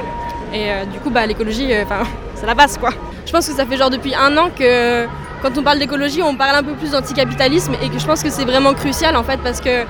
Et 0.54 0.70
euh, 0.70 0.84
du 0.84 0.98
coup, 1.00 1.10
bah, 1.10 1.26
l'écologie, 1.26 1.70
c'est 2.34 2.46
la 2.46 2.54
base 2.54 2.78
quoi. 2.78 2.90
Je 3.26 3.32
pense 3.32 3.48
que 3.48 3.54
ça 3.54 3.66
fait 3.66 3.76
genre 3.76 3.90
depuis 3.90 4.14
un 4.14 4.36
an 4.36 4.50
que 4.56 5.06
quand 5.42 5.50
on 5.58 5.62
parle 5.62 5.78
d'écologie, 5.80 6.22
on 6.22 6.36
parle 6.36 6.56
un 6.56 6.62
peu 6.62 6.72
plus 6.74 6.92
d'anticapitalisme 6.92 7.74
et 7.82 7.88
que 7.88 7.98
je 7.98 8.06
pense 8.06 8.22
que 8.22 8.30
c'est 8.30 8.44
vraiment 8.44 8.72
crucial 8.72 9.16
en 9.16 9.24
fait 9.24 9.38
parce 9.42 9.60
que 9.60 9.84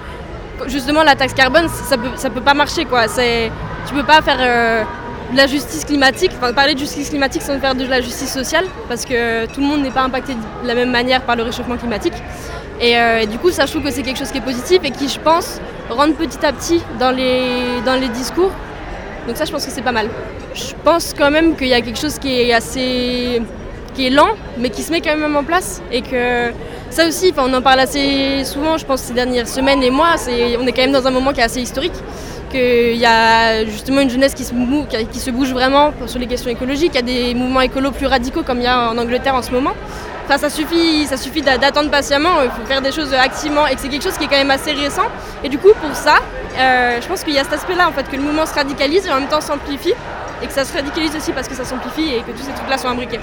justement 0.66 1.02
la 1.02 1.14
taxe 1.14 1.34
carbone, 1.34 1.68
ça 1.68 1.96
peut, 1.98 2.08
ça 2.16 2.30
peut 2.30 2.40
pas 2.40 2.54
marcher 2.54 2.86
quoi. 2.86 3.04
Tu 3.86 3.94
peux 3.94 4.02
pas 4.04 4.22
faire 4.22 4.38
de 5.32 5.36
la 5.36 5.46
justice 5.46 5.84
climatique, 5.84 6.30
enfin 6.36 6.52
parler 6.52 6.74
de 6.74 6.78
justice 6.78 7.08
climatique 7.08 7.42
sans 7.42 7.58
faire 7.58 7.74
de 7.74 7.84
la 7.84 8.00
justice 8.00 8.32
sociale, 8.32 8.64
parce 8.88 9.04
que 9.04 9.46
tout 9.46 9.60
le 9.60 9.66
monde 9.66 9.82
n'est 9.82 9.90
pas 9.90 10.02
impacté 10.02 10.34
de 10.34 10.68
la 10.68 10.74
même 10.74 10.90
manière 10.90 11.22
par 11.22 11.36
le 11.36 11.42
réchauffement 11.42 11.76
climatique. 11.76 12.14
Et, 12.80 12.98
euh, 12.98 13.20
et 13.20 13.26
du 13.26 13.38
coup, 13.38 13.50
ça 13.50 13.66
je 13.66 13.72
trouve 13.72 13.84
que 13.84 13.90
c'est 13.90 14.02
quelque 14.02 14.18
chose 14.18 14.30
qui 14.30 14.38
est 14.38 14.42
positif 14.42 14.80
et 14.84 14.90
qui, 14.90 15.08
je 15.08 15.18
pense, 15.18 15.60
rentre 15.90 16.14
petit 16.16 16.44
à 16.44 16.52
petit 16.52 16.80
dans 17.00 17.10
les, 17.10 17.80
dans 17.84 17.94
les 17.94 18.08
discours. 18.08 18.50
Donc 19.26 19.36
ça, 19.36 19.44
je 19.44 19.52
pense 19.52 19.64
que 19.66 19.72
c'est 19.72 19.82
pas 19.82 19.92
mal. 19.92 20.08
Je 20.54 20.72
pense 20.84 21.14
quand 21.16 21.30
même 21.30 21.56
qu'il 21.56 21.68
y 21.68 21.74
a 21.74 21.80
quelque 21.80 21.98
chose 21.98 22.18
qui 22.18 22.40
est 22.40 22.52
assez 22.52 23.42
qui 23.94 24.06
est 24.06 24.10
lent, 24.10 24.28
mais 24.58 24.68
qui 24.68 24.82
se 24.82 24.92
met 24.92 25.00
quand 25.00 25.16
même 25.16 25.36
en 25.36 25.42
place. 25.42 25.82
Et 25.90 26.02
que 26.02 26.52
ça 26.90 27.08
aussi, 27.08 27.32
on 27.36 27.52
en 27.52 27.62
parle 27.62 27.80
assez 27.80 28.44
souvent, 28.44 28.76
je 28.76 28.84
pense, 28.84 29.00
ces 29.00 29.14
dernières 29.14 29.48
semaines 29.48 29.82
et 29.82 29.90
mois. 29.90 30.16
C'est, 30.16 30.56
on 30.58 30.66
est 30.66 30.72
quand 30.72 30.82
même 30.82 30.92
dans 30.92 31.06
un 31.06 31.10
moment 31.10 31.32
qui 31.32 31.40
est 31.40 31.44
assez 31.44 31.62
historique 31.62 31.94
qu'il 32.48 32.96
y 32.96 33.06
a 33.06 33.64
justement 33.64 34.00
une 34.00 34.10
jeunesse 34.10 34.34
qui 34.34 34.44
se, 34.44 35.30
bouge 35.30 35.52
vraiment 35.52 35.92
sur 36.06 36.18
les 36.18 36.26
questions 36.26 36.50
écologiques. 36.50 36.92
Il 36.94 36.96
y 36.96 36.98
a 36.98 37.02
des 37.02 37.34
mouvements 37.34 37.60
écolos 37.60 37.92
plus 37.92 38.06
radicaux 38.06 38.42
comme 38.42 38.58
il 38.58 38.64
y 38.64 38.68
a 38.68 38.90
en 38.90 38.98
Angleterre 38.98 39.34
en 39.34 39.42
ce 39.42 39.50
moment. 39.50 39.72
Enfin, 40.24 40.38
ça 40.38 40.50
suffit, 40.50 41.06
ça 41.06 41.16
suffit 41.16 41.40
d'attendre 41.40 41.88
patiemment, 41.88 42.42
il 42.42 42.50
faut 42.50 42.66
faire 42.66 42.82
des 42.82 42.90
choses 42.90 43.14
activement 43.14 43.66
et 43.68 43.76
que 43.76 43.80
c'est 43.80 43.88
quelque 43.88 44.02
chose 44.02 44.18
qui 44.18 44.24
est 44.24 44.28
quand 44.28 44.38
même 44.38 44.50
assez 44.50 44.72
récent. 44.72 45.06
Et 45.44 45.48
du 45.48 45.56
coup, 45.56 45.70
pour 45.80 45.94
ça, 45.94 46.16
euh, 46.58 47.00
je 47.00 47.06
pense 47.06 47.22
qu'il 47.22 47.34
y 47.34 47.38
a 47.38 47.44
cet 47.44 47.52
aspect-là, 47.52 47.88
en 47.88 47.92
fait, 47.92 48.08
que 48.10 48.16
le 48.16 48.22
mouvement 48.22 48.44
se 48.44 48.54
radicalise 48.54 49.06
et 49.06 49.10
en 49.12 49.20
même 49.20 49.28
temps 49.28 49.40
s'amplifie 49.40 49.94
et 50.42 50.46
que 50.46 50.52
ça 50.52 50.64
se 50.64 50.72
radicalise 50.72 51.14
aussi 51.16 51.32
parce 51.32 51.46
que 51.46 51.54
ça 51.54 51.64
s'amplifie 51.64 52.14
et 52.14 52.22
que 52.22 52.32
tous 52.32 52.44
ces 52.44 52.52
trucs-là 52.52 52.76
sont 52.76 52.88
imbriqués. 52.88 53.20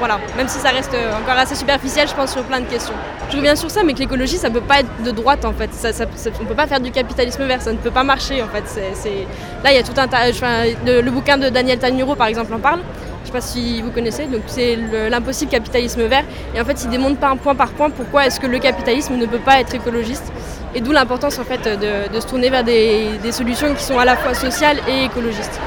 Voilà, 0.00 0.18
même 0.34 0.48
si 0.48 0.58
ça 0.58 0.70
reste 0.70 0.94
euh, 0.94 1.12
encore 1.12 1.38
assez 1.38 1.54
superficiel, 1.54 2.08
je 2.08 2.14
pense, 2.14 2.32
sur 2.32 2.42
plein 2.44 2.60
de 2.60 2.64
questions. 2.64 2.94
Je 3.30 3.36
reviens 3.36 3.54
sur 3.54 3.70
ça, 3.70 3.82
mais 3.84 3.92
que 3.92 3.98
l'écologie, 3.98 4.38
ça 4.38 4.48
peut 4.48 4.62
pas 4.62 4.80
être 4.80 5.02
de 5.04 5.10
droite, 5.10 5.44
en 5.44 5.52
fait. 5.52 5.68
On 6.40 6.44
peut 6.46 6.54
pas 6.54 6.66
faire 6.66 6.80
du 6.80 6.90
capitalisme 6.90 7.44
vert, 7.44 7.60
ça 7.60 7.70
ne 7.70 7.76
peut 7.76 7.90
pas 7.90 8.02
marcher, 8.02 8.42
en 8.42 8.48
fait. 8.48 8.64
Là, 9.62 9.72
il 9.72 9.76
y 9.76 9.78
a 9.78 9.82
tout 9.82 9.92
un 9.98 10.08
tas... 10.08 10.30
le, 10.30 11.02
le, 11.02 11.10
bouquin 11.10 11.36
de 11.36 11.50
Daniel 11.50 11.78
Tanuro, 11.78 12.14
par 12.14 12.28
exemple, 12.28 12.54
en 12.54 12.58
parle. 12.60 12.80
Je 13.22 13.26
sais 13.26 13.32
pas 13.32 13.42
si 13.42 13.82
vous 13.82 13.90
connaissez, 13.90 14.24
donc 14.24 14.40
c'est 14.46 14.78
l'impossible 15.10 15.50
capitalisme 15.50 16.04
vert. 16.04 16.24
Et 16.54 16.60
en 16.62 16.64
fait, 16.64 16.82
il 16.82 16.88
démontre 16.88 17.22
un 17.22 17.36
point 17.36 17.54
par 17.54 17.68
point 17.72 17.90
pourquoi 17.90 18.26
est-ce 18.26 18.40
que 18.40 18.46
le 18.46 18.58
capitalisme 18.58 19.16
ne 19.16 19.26
peut 19.26 19.38
pas 19.38 19.60
être 19.60 19.74
écologiste. 19.74 20.32
Et 20.74 20.80
d'où 20.80 20.92
l'importance 20.92 21.38
en 21.38 21.44
fait 21.44 21.62
de, 21.62 22.20
se 22.20 22.26
tourner 22.26 22.48
vers 22.48 22.64
des, 22.64 23.32
solutions 23.32 23.74
qui 23.74 23.82
sont 23.82 23.98
à 23.98 24.06
la 24.06 24.16
fois 24.16 24.32
sociales 24.32 24.78
et 24.88 25.04
écologistes. 25.04 25.60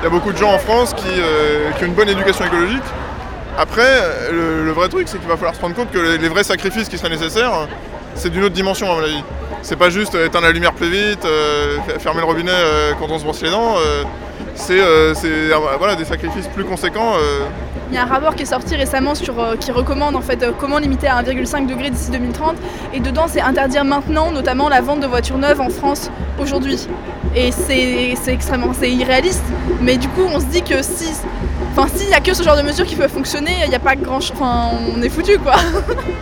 Il 0.00 0.04
y 0.04 0.06
a 0.06 0.10
beaucoup 0.10 0.32
de 0.32 0.38
gens 0.38 0.54
en 0.54 0.58
France 0.58 0.94
qui, 0.94 1.04
euh, 1.08 1.70
ont 1.78 1.84
une 1.84 1.92
bonne 1.92 2.08
éducation 2.08 2.46
écologique, 2.46 2.82
après, 3.58 4.00
le, 4.32 4.70
vrai 4.70 4.88
truc, 4.88 5.08
c'est 5.08 5.18
qu'il 5.18 5.28
va 5.28 5.36
falloir 5.36 5.54
se 5.54 5.60
rendre 5.60 5.74
compte 5.74 5.90
que 5.90 5.98
les, 5.98 6.28
vrais 6.28 6.44
sacrifices 6.44 6.88
qui 6.88 6.96
seraient 6.96 7.10
nécessaires, 7.10 7.68
c'est 8.14 8.30
d'une 8.30 8.44
autre 8.44 8.54
dimension 8.54 8.90
à 8.90 8.94
mon 8.94 9.02
avis. 9.02 9.22
C'est 9.60 9.76
pas 9.76 9.90
juste 9.90 10.14
éteindre 10.14 10.46
la 10.46 10.52
lumière 10.52 10.72
plus 10.72 10.88
vite, 10.88 11.26
euh, 11.26 11.76
fermer 11.98 12.20
le 12.20 12.26
robinet 12.26 12.50
euh, 12.50 12.92
quand 12.98 13.10
on 13.10 13.18
se 13.18 13.24
brosse 13.24 13.42
les 13.42 13.50
dents. 13.50 13.74
C'est 14.54 14.80
voilà, 15.78 15.96
des 15.96 16.06
sacrifices 16.06 16.46
plus 16.46 16.64
conséquents. 16.64 17.16
Il 17.90 17.94
y 17.94 17.98
a 17.98 18.04
un 18.04 18.06
rapport 18.06 18.34
qui 18.36 18.44
est 18.44 18.46
sorti 18.46 18.76
récemment 18.76 19.14
sur, 19.14 19.34
qui 19.58 19.72
recommande 19.72 20.14
en 20.16 20.20
fait 20.20 20.46
comment 20.58 20.78
limiter 20.78 21.08
à 21.08 21.22
1,5 21.22 21.66
degré 21.66 21.90
d'ici 21.90 22.10
2030. 22.10 22.56
Et 22.94 23.00
dedans, 23.00 23.26
c'est 23.28 23.40
interdire 23.40 23.84
maintenant, 23.84 24.30
notamment 24.30 24.68
la 24.68 24.80
vente 24.80 25.00
de 25.00 25.06
voitures 25.06 25.38
neuves 25.38 25.60
en 25.60 25.70
France 25.70 26.10
aujourd'hui. 26.38 26.86
Et 27.34 27.50
c'est 27.52 28.14
extrêmement, 28.28 28.72
c'est 28.72 28.90
irréaliste. 28.90 29.44
Mais 29.80 29.96
du 29.96 30.08
coup, 30.08 30.22
on 30.32 30.40
se 30.40 30.46
dit 30.46 30.62
que 30.62 30.82
si 30.82 31.12
Enfin, 31.72 31.86
s'il 31.94 32.08
n'y 32.08 32.14
a 32.14 32.20
que 32.20 32.34
ce 32.34 32.42
genre 32.42 32.56
de 32.56 32.62
mesures 32.62 32.84
qui 32.84 32.96
peuvent 32.96 33.12
fonctionner, 33.12 33.52
il 33.62 33.68
n'y 33.68 33.76
a 33.76 33.80
pas 33.80 33.94
grand 33.94 34.20
chose. 34.20 34.32
Enfin, 34.34 34.70
on 34.94 35.00
est 35.02 35.08
foutu 35.08 35.38
quoi. 35.38 35.54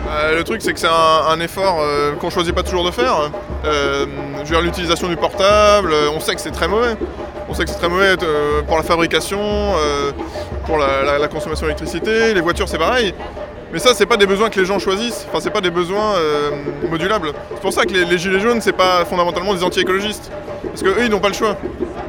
Euh, 0.09 0.35
le 0.35 0.43
truc, 0.43 0.63
c'est 0.63 0.73
que 0.73 0.79
c'est 0.79 0.87
un, 0.87 1.39
effort 1.39 1.81
euh, 1.81 2.13
qu'on 2.15 2.31
choisit 2.31 2.53
pas 2.53 2.63
toujours 2.63 2.83
de 2.83 2.89
faire. 2.89 3.29
Euh, 3.63 4.07
je 4.37 4.39
veux 4.39 4.45
dire, 4.45 4.61
l'utilisation 4.61 5.07
du 5.07 5.15
portable, 5.15 5.93
on 6.15 6.19
sait 6.19 6.33
que 6.33 6.41
c'est 6.41 6.49
très 6.49 6.67
mauvais. 6.67 6.95
On 7.49 7.53
sait 7.53 7.63
que 7.63 7.69
c'est 7.71 7.77
très 7.77 7.89
mauvais 7.89 8.15
pour 8.67 8.77
la 8.77 8.83
fabrication, 8.83 9.39
pour 10.65 10.77
la, 10.77 11.27
consommation 11.27 11.65
d'électricité. 11.65 12.33
Les 12.33 12.41
voitures, 12.41 12.69
c'est 12.69 12.77
pareil. 12.77 13.13
Mais 13.73 13.79
ça, 13.79 13.93
c'est 13.93 14.05
pas 14.05 14.17
des 14.17 14.25
besoins 14.25 14.49
que 14.49 14.59
les 14.59 14.65
gens 14.65 14.79
choisissent. 14.79 15.25
Enfin, 15.29 15.39
c'est 15.41 15.49
pas 15.49 15.61
des 15.61 15.71
besoins 15.71 16.13
modulables. 16.89 17.31
C'est 17.55 17.61
pour 17.61 17.73
ça 17.73 17.85
que 17.85 17.93
les, 17.93 18.17
gilets 18.17 18.39
jaunes, 18.39 18.61
c'est 18.61 18.73
pas 18.73 19.03
fondamentalement 19.05 19.53
des 19.53 19.63
anti-écologistes. 19.63 20.31
Parce 20.63 20.83
qu'eux, 20.83 21.03
ils 21.03 21.09
n'ont 21.09 21.19
pas 21.19 21.29
le 21.29 21.33
choix. 21.33 21.57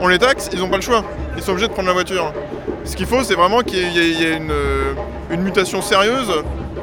On 0.00 0.08
les 0.08 0.18
taxe, 0.18 0.50
ils 0.52 0.58
n'ont 0.58 0.68
pas 0.68 0.76
le 0.76 0.82
choix. 0.82 1.04
Ils 1.36 1.42
sont 1.42 1.52
obligés 1.52 1.68
de 1.68 1.72
prendre 1.72 1.88
la 1.88 1.94
voiture. 1.94 2.32
Ce 2.84 2.96
qu'il 2.96 3.06
faut, 3.06 3.22
c'est 3.22 3.34
vraiment 3.34 3.60
qu'il 3.60 3.92
y 3.92 4.24
ait, 4.24 4.40
euh, 4.50 4.94
une, 5.30 5.42
mutation 5.42 5.82
sérieuse 5.82 6.30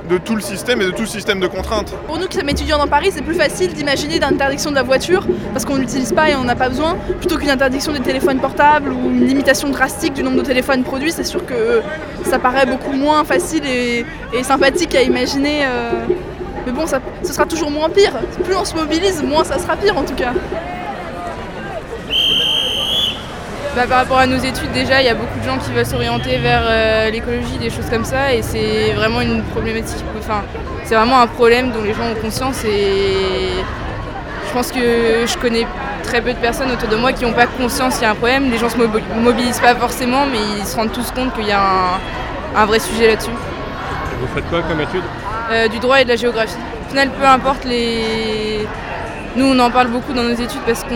de 0.10 0.18
tout 0.18 0.36
le 0.36 0.42
système 0.42 0.82
et 0.82 0.86
de 0.86 0.92
tout 0.92 1.02
le 1.02 1.08
système 1.08 1.40
de 1.40 1.48
contraintes. 1.48 1.94
Pour 2.06 2.18
nous 2.18 2.28
qui 2.28 2.38
sommes 2.38 2.50
étudiants 2.50 2.78
dans 2.78 2.88
Paris, 2.88 3.10
c'est 3.14 3.22
plus 3.22 3.36
facile 3.36 3.74
d'imaginer 3.74 4.20
d'interdiction 4.20 4.70
de 4.70 4.76
la 4.76 4.84
voiture 4.84 5.26
parce 5.54 5.66
qu'on 5.66 5.76
ne 5.76 5.82
l'utilise 5.82 6.14
pas 6.14 6.30
et 6.30 6.36
on 6.36 6.44
n'a 6.44 6.56
pas 6.56 6.70
besoin, 6.70 6.98
plutôt 7.20 7.38
qu'une 7.38 7.50
interdiction 7.50 7.92
des 7.92 8.00
téléphones 8.00 8.40
portables 8.40 8.92
ou 8.92 9.10
une 9.10 9.26
limitation 9.26 9.70
drastique 9.70 10.14
du 10.14 10.24
nombre 10.24 10.38
de 10.38 10.46
téléphones 10.46 10.84
produits. 10.84 11.12
C'est 11.12 11.26
sûr 11.26 11.46
que 11.46 11.82
ça 12.24 12.40
paraît 12.40 12.66
beaucoup 12.66 12.94
moins 12.94 13.24
facile 13.24 13.64
et, 13.66 14.06
sympathique 14.44 14.96
à 14.96 15.02
imaginer. 15.02 15.66
Euh. 15.66 15.92
Mais 16.66 16.72
bon, 16.72 16.86
ça, 16.86 17.00
ce 17.24 17.34
sera 17.34 17.46
toujours 17.46 17.72
moins 17.72 17.90
pire. 17.90 18.14
Plus 18.44 18.56
on 18.56 18.66
se 18.66 18.76
mobilise, 18.76 19.24
moins 19.24 19.44
ça 19.44 19.58
sera 19.58 19.76
pire 19.76 19.98
en 19.98 20.04
tout 20.04 20.16
cas. 20.16 20.34
Bah, 23.78 23.86
par 23.86 24.00
rapport 24.00 24.18
à 24.18 24.26
nos 24.26 24.38
études, 24.40 24.72
déjà, 24.72 25.04
il 25.04 25.06
y 25.06 25.10
a 25.10 25.14
beaucoup 25.14 25.38
de 25.38 25.44
gens 25.44 25.60
qui 25.60 25.72
veulent 25.72 25.86
s'orienter 25.86 26.40
vers 26.40 26.64
euh, 26.66 27.12
l'écologie, 27.12 27.60
des 27.60 27.70
choses 27.70 27.88
comme 27.92 28.06
ça, 28.06 28.34
et 28.34 28.42
c'est 28.42 28.92
vraiment 28.94 29.22
une 29.22 29.44
problématique. 29.44 30.04
Enfin, 30.18 30.42
c'est 30.84 30.96
vraiment 30.96 31.22
un 31.22 31.28
problème 31.28 31.70
dont 31.70 31.84
les 31.84 31.94
gens 31.94 32.10
ont 32.10 32.20
conscience, 32.20 32.66
et 32.66 33.54
je 34.48 34.52
pense 34.52 34.72
que 34.72 35.28
je 35.28 35.38
connais 35.38 35.68
très 36.02 36.22
peu 36.22 36.34
de 36.34 36.40
personnes 36.40 36.72
autour 36.72 36.90
de 36.90 36.96
moi 36.96 37.14
qui 37.14 37.24
n'ont 37.24 37.34
pas 37.34 37.46
conscience 37.46 37.94
qu'il 37.94 38.02
y 38.02 38.06
a 38.08 38.12
un 38.14 38.16
problème. 38.16 38.50
Les 38.50 38.58
gens 38.58 38.66
ne 38.66 38.72
se 38.72 39.20
mobilisent 39.22 39.60
pas 39.60 39.76
forcément, 39.76 40.26
mais 40.26 40.40
ils 40.58 40.66
se 40.66 40.76
rendent 40.76 40.92
tous 40.92 41.12
compte 41.12 41.36
qu'il 41.36 41.46
y 41.46 41.52
a 41.52 42.00
un, 42.56 42.66
vrai 42.66 42.80
sujet 42.80 43.10
là-dessus. 43.10 43.30
Vous 43.30 44.28
faites 44.34 44.50
quoi 44.50 44.64
comme 44.64 44.82
étude? 44.82 45.04
Euh, 45.52 45.68
Du 45.68 45.78
droit 45.78 46.02
et 46.02 46.04
de 46.04 46.10
la 46.10 46.16
géographie. 46.16 46.58
Au 46.84 46.90
final, 46.90 47.12
peu 47.12 47.28
importe 47.28 47.64
les 47.64 48.66
nous, 49.38 49.46
on 49.46 49.60
en 49.60 49.70
parle 49.70 49.90
beaucoup 49.90 50.14
dans 50.14 50.24
nos 50.24 50.34
études 50.34 50.62
parce 50.66 50.84
que 50.84 50.96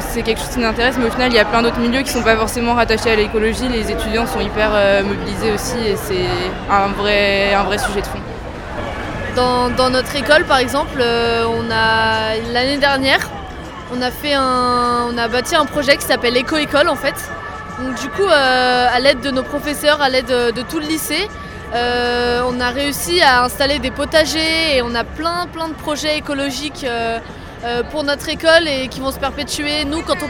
c'est 0.00 0.22
quelque 0.22 0.40
chose 0.40 0.48
qui 0.48 0.58
nous 0.58 0.66
intéresse, 0.66 0.96
mais 0.98 1.06
au 1.06 1.10
final, 1.10 1.30
il 1.30 1.36
y 1.36 1.38
a 1.38 1.44
plein 1.44 1.62
d'autres 1.62 1.78
milieux 1.78 2.02
qui 2.02 2.08
ne 2.08 2.18
sont 2.18 2.22
pas 2.24 2.36
forcément 2.36 2.74
rattachés 2.74 3.12
à 3.12 3.14
l'écologie. 3.14 3.68
Les 3.68 3.92
étudiants 3.92 4.26
sont 4.26 4.40
hyper 4.40 4.70
euh, 4.74 5.04
mobilisés 5.04 5.52
aussi 5.52 5.78
et 5.86 5.94
c'est 5.94 6.26
un 6.68 6.88
vrai, 6.88 7.54
un 7.54 7.62
vrai 7.62 7.78
sujet 7.78 8.00
de 8.00 8.06
fond. 8.06 8.18
Dans, 9.36 9.90
notre 9.90 10.16
école, 10.16 10.44
par 10.46 10.58
exemple, 10.58 10.98
euh, 10.98 11.44
l'année 12.52 12.78
dernière, 12.78 13.20
on 13.96 14.02
a 14.02 14.10
fait 14.10 14.34
un, 14.34 15.06
on 15.12 15.16
a 15.16 15.28
bâti 15.28 15.54
un 15.54 15.66
projet 15.66 15.96
qui 15.96 16.06
s'appelle 16.06 16.36
Éco-école 16.36 16.88
en 16.88 16.96
fait. 16.96 17.14
Donc 17.80 18.00
du 18.00 18.08
coup, 18.08 18.26
euh, 18.26 18.86
à 18.92 18.98
l'aide 18.98 19.20
de 19.20 19.30
nos 19.30 19.44
professeurs, 19.44 20.02
à 20.02 20.08
l'aide 20.08 20.26
de, 20.26 20.62
tout 20.62 20.80
le 20.80 20.86
lycée, 20.86 21.28
on 21.72 22.60
a 22.60 22.70
réussi 22.70 23.20
à 23.20 23.44
installer 23.44 23.78
des 23.78 23.92
potagers 23.92 24.76
et 24.76 24.82
on 24.82 24.94
a 24.94 25.04
plein 25.04 25.46
plein 25.52 25.68
de 25.68 25.74
projets 25.74 26.16
écologiques 26.16 26.84
pour 27.90 28.04
notre 28.04 28.28
école 28.28 28.68
et 28.68 28.88
qui 28.88 29.00
vont 29.00 29.10
se 29.10 29.18
perpétuer. 29.18 29.84
Nous, 29.84 30.02
quand 30.02 30.16
on, 30.22 30.28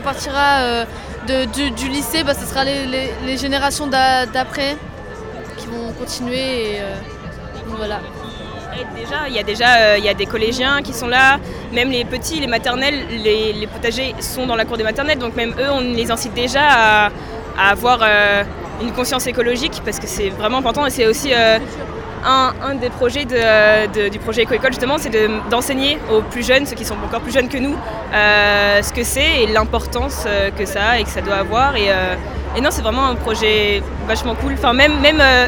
partira 0.00 0.58
euh, 0.60 0.84
du, 1.26 1.88
lycée, 1.88 2.24
bah, 2.24 2.34
ce 2.34 2.46
sera 2.46 2.64
les, 2.64 3.36
générations 3.36 3.86
d'après 3.86 4.76
qui 5.56 5.66
vont 5.66 5.92
continuer. 5.92 6.80
Euh, 6.80 6.94
voilà. 7.76 8.00
déjà, 8.94 9.28
il 9.28 9.34
y 9.34 9.38
a 9.38 9.42
déjà 9.42 9.98
il 9.98 10.04
y 10.04 10.08
a 10.08 10.14
des 10.14 10.26
collégiens 10.26 10.82
qui 10.82 10.92
sont 10.92 11.08
là, 11.08 11.38
même 11.72 11.90
les 11.90 12.04
petits, 12.04 12.40
les 12.40 12.46
maternelles, 12.46 13.06
les, 13.10 13.66
potagers 13.66 14.14
sont 14.20 14.46
dans 14.46 14.56
la 14.56 14.64
cour 14.64 14.76
des 14.76 14.84
maternelles, 14.84 15.18
donc 15.18 15.36
même 15.36 15.54
eux, 15.58 15.70
on 15.70 15.80
les 15.80 16.10
incite 16.10 16.34
déjà 16.34 16.62
à, 17.06 17.10
avoir 17.58 18.02
une 18.82 18.92
conscience 18.92 19.26
écologique 19.26 19.80
parce 19.84 19.98
que 19.98 20.06
c'est 20.06 20.28
vraiment 20.28 20.58
important 20.58 20.84
et 20.84 20.90
c'est 20.90 21.06
aussi 21.06 21.32
un, 22.26 22.74
des 22.74 22.90
projets 22.90 23.24
du 23.24 24.18
projet 24.18 24.42
Éco-École, 24.42 24.72
justement, 24.72 24.96
c'est 24.98 25.10
d'enseigner 25.50 25.98
aux 26.12 26.22
plus 26.22 26.44
jeunes, 26.46 26.66
ceux 26.66 26.74
qui 26.74 26.84
sont 26.84 26.96
encore 27.04 27.20
plus 27.20 27.32
jeunes 27.32 27.48
que 27.48 27.58
nous, 27.58 27.76
euh, 28.12 28.82
ce 28.82 28.92
que 28.92 29.04
c'est 29.04 29.42
et 29.42 29.46
l'importance 29.46 30.24
euh, 30.26 30.50
que 30.50 30.64
ça 30.64 30.90
a 30.90 30.98
et 30.98 31.04
que 31.04 31.10
ça 31.10 31.20
doit 31.20 31.36
avoir. 31.36 31.74
Euh, 31.76 32.14
et, 32.56 32.60
non, 32.60 32.70
c'est 32.70 32.82
vraiment 32.82 33.06
un 33.06 33.14
projet 33.14 33.82
vachement 34.08 34.34
cool. 34.34 34.54
Enfin, 34.54 34.72
même, 34.72 34.92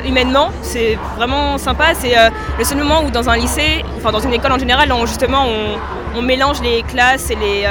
humainement, 0.07 0.51
c'est 0.63 0.99
vraiment 1.17 1.59
sympa. 1.59 1.95
C'est 1.95 2.15
le 2.59 2.65
seul 2.65 2.79
moment 2.79 3.03
où, 3.03 3.11
dans 3.11 3.29
un 3.29 3.37
lycée, 3.37 3.85
enfin, 3.97 4.13
dans 4.13 4.21
une 4.21 4.35
école 4.35 4.53
en 4.53 4.59
général, 4.59 4.93
on, 4.93 5.07
justement, 5.07 5.47
on, 6.15 6.23
mélange 6.23 6.61
les 6.63 6.83
classes 6.83 7.31
et 7.31 7.37
les, 7.37 7.65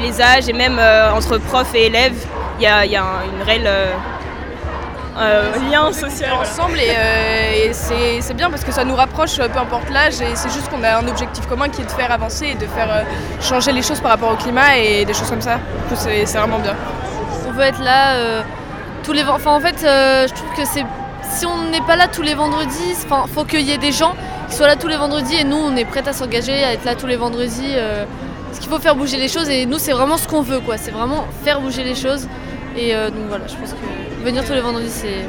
les 0.00 0.20
âges, 0.20 0.48
et 0.48 0.52
même 0.52 0.78
entre 1.16 1.38
profs 1.38 1.74
et 1.74 1.86
élèves, 1.86 2.26
il 2.58 2.64
y 2.64 2.66
a, 2.66 2.84
une 2.84 3.42
réelle 3.44 3.68
lien 5.70 5.92
social. 5.92 6.32
Ensemble 6.34 6.78
et, 6.78 6.90
euh, 6.90 7.72
c'est 8.20 8.34
bien 8.34 8.50
parce 8.50 8.64
que 8.64 8.72
ça 8.72 8.84
nous 8.84 8.94
rapproche 8.94 9.36
peu 9.36 9.58
importe 9.58 9.90
l'âge 9.90 10.20
et 10.20 10.34
c'est 10.34 10.50
juste 10.50 10.68
qu'on 10.68 10.82
a 10.82 10.98
un 10.98 11.08
objectif 11.08 11.46
commun 11.46 11.68
qui 11.68 11.82
est 11.82 11.84
de 11.84 11.90
faire 11.90 12.12
avancer 12.12 12.48
et 12.48 12.54
de 12.54 12.66
faire 12.66 12.88
euh, 12.90 13.02
changer 13.40 13.72
les 13.72 13.82
choses 13.82 14.00
par 14.00 14.12
rapport 14.12 14.32
au 14.32 14.36
climat 14.36 14.76
et 14.76 15.04
des 15.04 15.14
choses 15.14 15.30
comme 15.30 15.40
ça. 15.40 15.58
c'est 15.94 16.24
vraiment 16.24 16.58
bien. 16.58 16.74
On 17.48 17.52
veut 17.52 17.64
être 17.64 17.82
là 17.82 18.42
tous 19.02 19.12
les 19.12 19.24
enfin 19.24 19.52
en 19.52 19.60
fait 19.60 19.78
je 19.80 20.32
trouve 20.34 20.52
que 20.56 20.64
c'est 20.64 20.84
si 21.22 21.46
on 21.46 21.70
n'est 21.70 21.80
pas 21.80 21.96
là 21.96 22.06
tous 22.08 22.22
les 22.22 22.34
vendredis, 22.34 22.94
il 22.94 23.32
faut 23.34 23.44
qu'il 23.44 23.62
y 23.62 23.72
ait 23.72 23.78
des 23.78 23.92
gens 23.92 24.14
qui 24.48 24.56
soient 24.56 24.68
là 24.68 24.76
tous 24.76 24.88
les 24.88 24.96
vendredis 24.96 25.36
et 25.36 25.44
nous 25.44 25.56
on 25.56 25.74
est 25.76 25.84
prêts 25.84 26.06
à 26.06 26.12
s'engager 26.12 26.64
à 26.64 26.72
être 26.72 26.84
là 26.84 26.94
tous 26.94 27.06
les 27.06 27.16
vendredis 27.16 27.74
parce 28.46 28.58
qu'il 28.60 28.68
faut 28.68 28.78
faire 28.78 28.96
bouger 28.96 29.16
les 29.16 29.28
choses 29.28 29.48
et 29.48 29.66
nous 29.66 29.78
c'est 29.78 29.92
vraiment 29.92 30.18
ce 30.18 30.28
qu'on 30.28 30.42
veut 30.42 30.60
quoi, 30.60 30.76
c'est 30.76 30.90
vraiment 30.90 31.26
faire 31.44 31.60
bouger 31.60 31.84
les 31.84 31.94
choses 31.94 32.28
et 32.76 32.92
donc 32.92 33.28
voilà, 33.28 33.46
je 33.46 33.54
pense 33.56 33.72
que 33.72 34.05
venir 34.26 34.44
tous 34.44 34.54
les 34.54 34.60
vendredis, 34.60 34.90
c'est. 34.90 35.24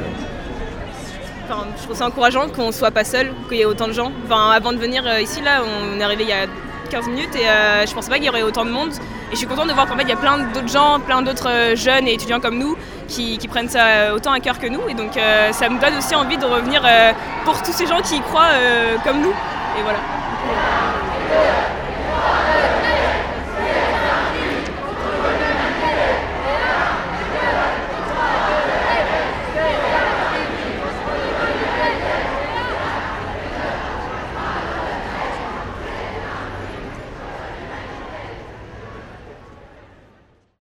je 1.48 1.82
trouve 1.84 1.96
ça 1.96 2.06
encourageant 2.06 2.48
qu'on 2.48 2.72
soit 2.72 2.90
pas 2.90 3.04
seul, 3.04 3.32
qu'il 3.48 3.58
y 3.58 3.60
ait 3.60 3.64
autant 3.64 3.86
de 3.86 3.92
gens. 3.92 4.10
Enfin, 4.24 4.50
avant 4.50 4.72
de 4.72 4.78
venir 4.78 5.04
euh, 5.06 5.20
ici, 5.20 5.40
là, 5.40 5.62
on 5.62 6.00
est 6.00 6.02
arrivé 6.02 6.24
il 6.24 6.30
y 6.30 6.32
a 6.32 6.46
15 6.90 7.06
minutes 7.06 7.36
et 7.36 7.48
euh, 7.48 7.86
je 7.86 7.94
pensais 7.94 8.10
pas 8.10 8.16
qu'il 8.16 8.24
y 8.24 8.28
aurait 8.28 8.42
autant 8.42 8.64
de 8.64 8.70
monde. 8.70 8.90
Et 8.90 9.32
je 9.32 9.36
suis 9.36 9.46
contente 9.46 9.68
de 9.68 9.72
voir 9.72 9.86
qu'en 9.86 9.96
fait 9.96 10.02
il 10.02 10.08
y 10.08 10.12
a 10.12 10.16
plein 10.16 10.38
d'autres 10.38 10.68
gens, 10.68 10.98
plein 10.98 11.22
d'autres 11.22 11.48
euh, 11.48 11.76
jeunes 11.76 12.08
et 12.08 12.14
étudiants 12.14 12.40
comme 12.40 12.58
nous 12.58 12.76
qui, 13.06 13.38
prennent 13.48 13.68
ça 13.68 14.14
autant 14.14 14.32
à 14.32 14.40
cœur 14.40 14.58
que 14.58 14.66
nous. 14.66 14.80
Et 14.88 14.94
donc 14.94 15.12
ça 15.52 15.68
me 15.68 15.80
donne 15.80 15.96
aussi 15.96 16.14
envie 16.14 16.36
de 16.36 16.44
revenir 16.44 16.82
pour 17.44 17.62
tous 17.62 17.72
ces 17.72 17.86
gens 17.86 18.02
qui 18.02 18.16
y 18.16 18.20
croient 18.20 18.52
comme 19.04 19.22
nous. 19.22 19.30
et 19.30 19.82
voilà. 19.82 19.98